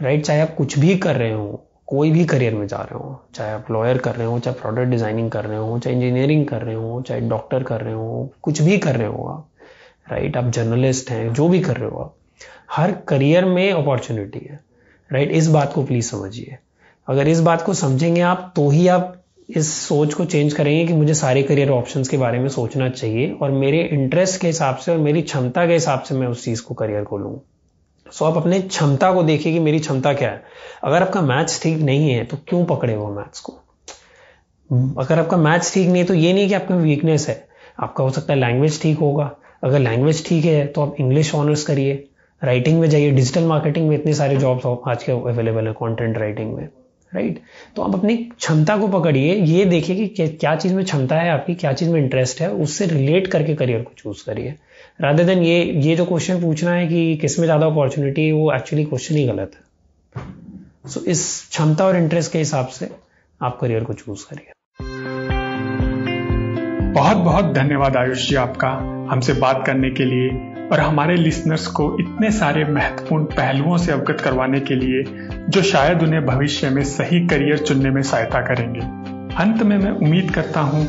राइट 0.00 0.24
चाहे 0.24 0.40
आप 0.40 0.54
कुछ 0.54 0.78
भी 0.78 0.96
कर 0.96 1.16
रहे 1.16 1.32
हो 1.32 1.66
कोई 1.88 2.10
भी 2.10 2.24
करियर 2.24 2.54
में 2.54 2.66
जा 2.66 2.76
रहे 2.76 2.98
हो, 2.98 3.20
चाहे 3.34 3.52
आप 3.52 3.70
लॉयर 3.70 3.98
कर 3.98 4.14
रहे 4.14 4.26
हो, 4.26 4.38
चाहे 4.38 4.60
प्रोडक्ट 4.60 4.90
डिज़ाइनिंग 4.90 5.30
कर 5.30 5.44
रहे 5.44 5.58
हो, 5.58 5.78
चाहे 5.78 5.96
इंजीनियरिंग 5.96 6.46
कर 6.46 6.62
रहे 6.62 6.74
हो, 6.74 7.00
चाहे 7.02 7.20
डॉक्टर 7.20 7.62
कर 7.62 7.80
रहे 7.80 7.94
हो, 7.94 8.30
कुछ 8.42 8.62
भी 8.62 8.78
कर 8.78 8.96
रहे 8.96 9.08
हो 9.08 9.24
आप 9.28 9.48
राइट 10.12 10.36
आप 10.36 10.50
जर्नलिस्ट 10.50 11.10
हैं, 11.10 11.32
जो 11.32 11.48
भी 11.48 11.60
कर 11.60 11.76
रहे 11.76 11.90
हो 11.90 11.98
आप, 11.98 12.14
हर 12.70 12.92
करियर 13.08 13.44
में 13.44 13.72
अपॉर्चुनिटी 13.72 14.46
है 14.50 14.60
राइट 15.10 15.32
इस 15.32 15.48
बात 15.48 15.72
को 15.72 15.82
प्लीज़ 15.82 16.10
समझिए। 16.10 16.56
अगर 17.08 17.28
इस 17.28 17.40
बात 17.40 17.62
को 17.62 17.74
समझेंगे 17.74 18.20
आप 18.20 18.52
तो 18.56 18.68
ही 18.70 18.86
आप 18.88 19.14
इस 19.48 19.72
सोच 19.78 20.14
को 20.14 20.24
चेंज 20.24 20.52
करेंगे 20.52 20.86
कि 20.86 20.92
मुझे 20.92 21.14
सारे 21.14 21.42
करियर 21.42 21.70
ऑप्शंस 21.70 22.08
के 22.08 22.16
बारे 22.16 22.38
में 22.38 22.48
सोचना 22.48 22.88
चाहिए 22.88 23.32
और 23.32 23.50
मेरे 23.50 23.82
इंटरेस्ट 23.82 24.40
के 24.40 24.46
हिसाब 24.46 24.76
से 24.76 24.92
और 24.92 24.98
मेरी 24.98 25.22
क्षमता 25.22 25.66
के 25.66 25.72
हिसाब 25.72 26.00
से 26.00 26.14
मैं 26.14 26.26
उस 26.26 26.44
चीज़ 26.44 26.62
को 26.62 26.74
करियर 26.74 27.04
को 27.04 27.18
लूँ। 27.18 27.38
सो 28.12 28.24
आप 28.24 28.36
अपने 28.36 28.60
क्षमता 28.60 29.12
को 29.12 29.22
देखिए 29.22 29.52
कि 29.52 29.58
मेरी 29.58 29.78
क्षमता 29.78 30.12
क्या 30.12 30.30
है। 30.30 30.42
अगर 30.84 31.02
आपका 31.02 31.20
मैथ्स 31.22 31.62
ठीक 31.62 31.78
नहीं 31.80 32.10
है 32.10 32.24
तो 32.24 32.36
क्यों 32.48 32.64
पकड़े 32.64 32.96
वो 32.96 33.08
मैथ्स 33.10 33.40
को? 33.40 33.52
अगर 35.00 35.18
आपका 35.18 35.36
मैथ्स 35.36 35.74
ठीक 35.74 35.88
नहीं 35.88 36.02
है 36.02 36.04
तो 36.04 36.14
ये 36.14 36.32
नहीं 36.32 36.48
कि 36.48 36.54
आपका 36.54 36.74
वीकनेस 36.76 37.28
है। 37.28 37.36
आपका 37.82 38.04
हो 38.04 38.10
सकता 38.10 38.32
है 38.32 38.38
लैंग्वेज 38.40 38.80
ठीक 38.82 38.98
होगा। 38.98 39.30
अगर 39.64 39.78
लैंग्वेज 39.78 40.26
ठीक 40.26 40.44
है 40.44 40.66
तो 40.66 40.82
आप 40.82 40.96
इंग्लिश 41.00 41.34
ऑनर्स 41.34 41.62
करिए। 41.66 42.04
राइटिंग 42.42 42.80
में 42.80 42.88
जाइए। 42.90 43.10
डिजिटल 43.10 43.44
मार्केटिंग 43.44 43.88
में 43.88 43.96
इतने 43.96 44.14
सारे 44.14 44.36
जॉब्स 44.36 44.66
आज 44.88 45.02
के 45.02 45.12
अवेलेबल 45.12 45.66
है 45.66 45.72
कंटेंट 45.72 46.18
राइटिंग 46.18 46.54
में। 46.54 46.68
राइट 47.12 47.40
तो 47.76 47.82
आप 47.82 47.94
अपनी 47.94 48.16
क्षमता 48.16 48.76
को 48.76 48.88
पकड़िए। 48.88 49.34
ये 49.34 49.64
देखिए 49.64 50.06
कि 50.06 50.28
क्या 50.28 50.54
चीज़ 50.56 50.74
में 50.74 50.84
क्षमता 50.84 51.16
है 51.16 51.30
आपकी, 51.30 51.54
क्या 51.54 51.72
चीज़ 51.72 51.90
में 51.90 52.00
इंटरेस्ट 52.00 52.40
है, 52.40 52.50
उससे 52.50 52.86
रिलेट 52.86 53.26
करके 53.26 53.54
करियर 53.54 53.82
को 53.82 53.92
चूज़ 53.98 54.24
करिए। 54.26 54.54
राधर 55.00 55.24
देन 55.24 55.38
ये 55.42 55.62
ये 55.82 55.94
जो 55.96 56.04
क्वेश्चन 56.04 56.40
पूछना 56.40 56.70
है 56.70 56.86
कि 56.86 57.16
किसमें 57.16 57.44
ज़्यादा 57.46 57.66
अपॉर्चुनिटी 57.66 58.26
है 58.26 58.32
वो 58.32 58.52
एक्चुअली 58.52 58.84
क्वेश्चन 58.84 59.14
ही 59.14 59.24
गलत 59.26 59.52
है। 59.54 60.22
सो 60.88 61.00
so, 61.00 61.06
इस 61.06 61.48
क्षमता 61.50 61.84
और 61.84 61.96
इंटरेस्ट 61.96 62.32
के 62.32 62.38
हिसाब 62.38 62.66
से 62.66 62.88
आप 63.40 63.58
करियर 63.60 63.84
को 63.84 63.92
चूज़ 63.92 64.24
करिए। 64.30 64.52
बहुत 66.92 67.16
बहुत 67.16 67.52
धन्यवाद 67.54 67.96
आयुष 67.96 68.28
जी 68.28 68.34
आपका 68.36 68.68
हमसे 69.10 69.32
बात 69.32 69.62
करने 69.66 69.90
के 69.90 70.04
लिए 70.04 70.28
और 70.68 70.80
हमारे 70.80 71.16
लिसनर्स 71.16 71.66
को 71.66 71.90
इतने 72.00 72.30
सारे 72.30 72.64
महत्वपूर्ण 72.64 73.24
पहलुओं 73.24 73.76
से 73.76 73.92
अवगत 73.92 74.20
करवाने 74.20 74.60
के 74.60 74.74
लिए 74.74 75.04
जो 75.48 75.62
शायद 75.62 76.02
उन्हें 76.02 76.24
भविष्य 76.26 76.70
में 76.70 76.82
सही 76.84 77.26
करियर 77.26 77.58
चुनने 77.58 77.90
में 77.90 78.02
सहायता 78.02 78.40
करेंगे। 78.40 78.80
अंत 79.36 79.62
में 79.62 79.76
मैं 79.78 79.90
उम्मीद 79.90 80.30
करता 80.30 80.60
हूँ 80.60 80.86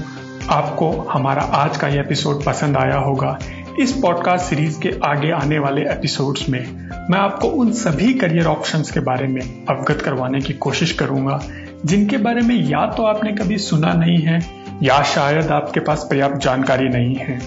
आपको 0.51 0.91
हमारा 1.11 1.41
आज 1.41 1.77
का 1.77 1.87
यह 1.87 2.01
एपिसोड 2.01 2.43
पसंद 2.45 2.77
आया 2.77 2.97
होगा। 2.99 3.37
इस 3.79 3.91
पॉडकास्ट 3.91 4.45
सीरीज़ 4.45 4.79
के 4.79 4.93
आगे 5.03 5.31
आने 5.31 5.59
वाले 5.59 5.81
एपिसोड्स 5.81 6.49
में 6.49 6.89
मैं 7.09 7.19
आपको 7.19 7.47
उन 7.47 7.71
सभी 7.71 8.13
करियर 8.13 8.45
ऑप्शंस 8.45 8.91
के 8.91 8.99
बारे 8.99 9.27
में 9.27 9.41
अवगत 9.41 10.01
करवाने 10.01 10.41
की 10.41 10.53
कोशिश 10.53 10.91
करूँगा, 10.91 11.41
जिनके 11.85 12.17
बारे 12.17 12.41
में 12.41 12.55
या 12.55 12.85
तो 12.85 13.03
आपने 13.03 13.31
कभी 13.31 13.57
सुना 13.57 13.93
नहीं 13.93 14.17
है, 14.17 14.41
या 14.83 15.03
शायद 15.03 15.47
आपके 15.47 15.79
पास 15.79 16.07
पर्याप्त 16.09 16.35
जानकारी 16.35 16.89
नहीं 16.89 17.15
है। 17.15 17.41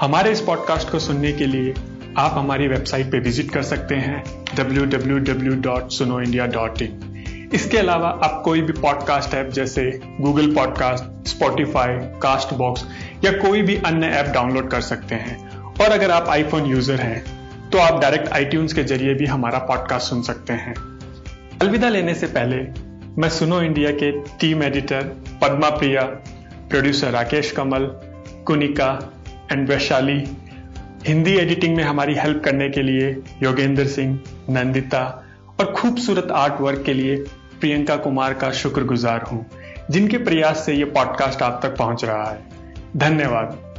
हमारे 0.00 0.30
इस 0.30 0.40
पॉडकास्ट 0.40 0.90
को 0.90 0.98
सुनने 0.98 1.32
के 1.32 1.46
लिए 1.46 1.74
आप 2.18 2.30
हमारी 2.34 2.68
वेबसाइट 2.68 3.12
पे 3.12 3.18
विज़िट 3.18 3.50
कर 3.50 3.62
सकते 3.62 3.94
हैं, 3.94 4.24
www.sunoindia.in 4.56 7.09
इसके 7.54 7.78
अलावा 7.78 8.08
आप 8.08 8.42
कोई 8.44 8.60
भी 8.60 8.72
पॉडकास्ट 8.72 9.34
ऐप 9.34 9.48
जैसे 9.48 10.00
Google 10.20 10.54
podcast 10.54 11.28
Spotify 11.28 11.96
cast 11.98 12.54
box 12.54 12.84
या 13.24 13.32
कोई 13.32 13.62
भी 13.62 13.76
अन्य 13.76 14.06
ऐप 14.06 14.26
डाउनलोड 14.26 14.70
कर 14.70 14.80
सकते 14.80 15.14
हैं। 15.14 15.48
और 15.64 15.90
अगर 15.90 16.10
आप 16.10 16.28
आईफोन 16.28 16.66
यूज़र 16.66 17.00
हैं 17.00 17.22
तो 17.70 17.78
आप 17.78 18.00
डायरेक्ट 18.00 18.28
आई 18.28 18.44
के 18.54 18.84
ज़रिए 18.84 19.14
भी 19.14 19.26
हमारा 19.26 19.58
पॉडकास्ट 19.58 20.08
सुन 20.08 20.22
सकते 20.22 20.52
हैं। 20.52 20.74
अलविदा 21.62 21.88
लेने 21.88 22.14
से 22.14 22.26
पहले, 22.26 22.56
मैं 23.22 23.28
सुनो 23.28 23.62
इंडिया 23.62 23.90
के 23.90 24.10
team 24.20 24.62
editor 24.62 25.02
Padma 25.42 25.70
Priya 25.70 26.02
producer 26.70 27.10
Rakesh 27.10 27.50
Kamal 27.50 27.86
Kunika 28.46 29.12
and 29.52 29.68
Vaishali 29.68 30.24
Hindi 31.06 31.36
editing 31.36 31.76
में 31.76 31.84
हमारी 31.84 32.14
हेल्प 32.14 32.42
करने 32.44 32.68
के 32.68 32.82
लिए 32.82 33.16
योगेंद्र 33.42 33.86
सिंह 33.86 34.18
नंदिता 34.50 35.24
और 35.60 35.72
खूबसूरत 35.72 36.28
आर्ट 36.30 36.60
वर्क 36.60 36.82
के 36.86 36.94
लिए 36.94 37.24
प्रियंका 37.60 37.96
कुमार 37.96 38.34
का 38.34 38.50
शुक्रगुजार 38.50 39.22
हूँ, 39.22 39.46
जिनके 39.90 40.18
प्रयास 40.18 40.66
से 40.66 40.74
ये 40.74 40.84
पॉडकास्ट 40.84 41.42
आप 41.42 41.60
तक 41.62 41.76
पहुँच 41.76 42.04
रहा 42.04 42.24
है। 42.24 42.42
धन्यवाद। 42.96 43.69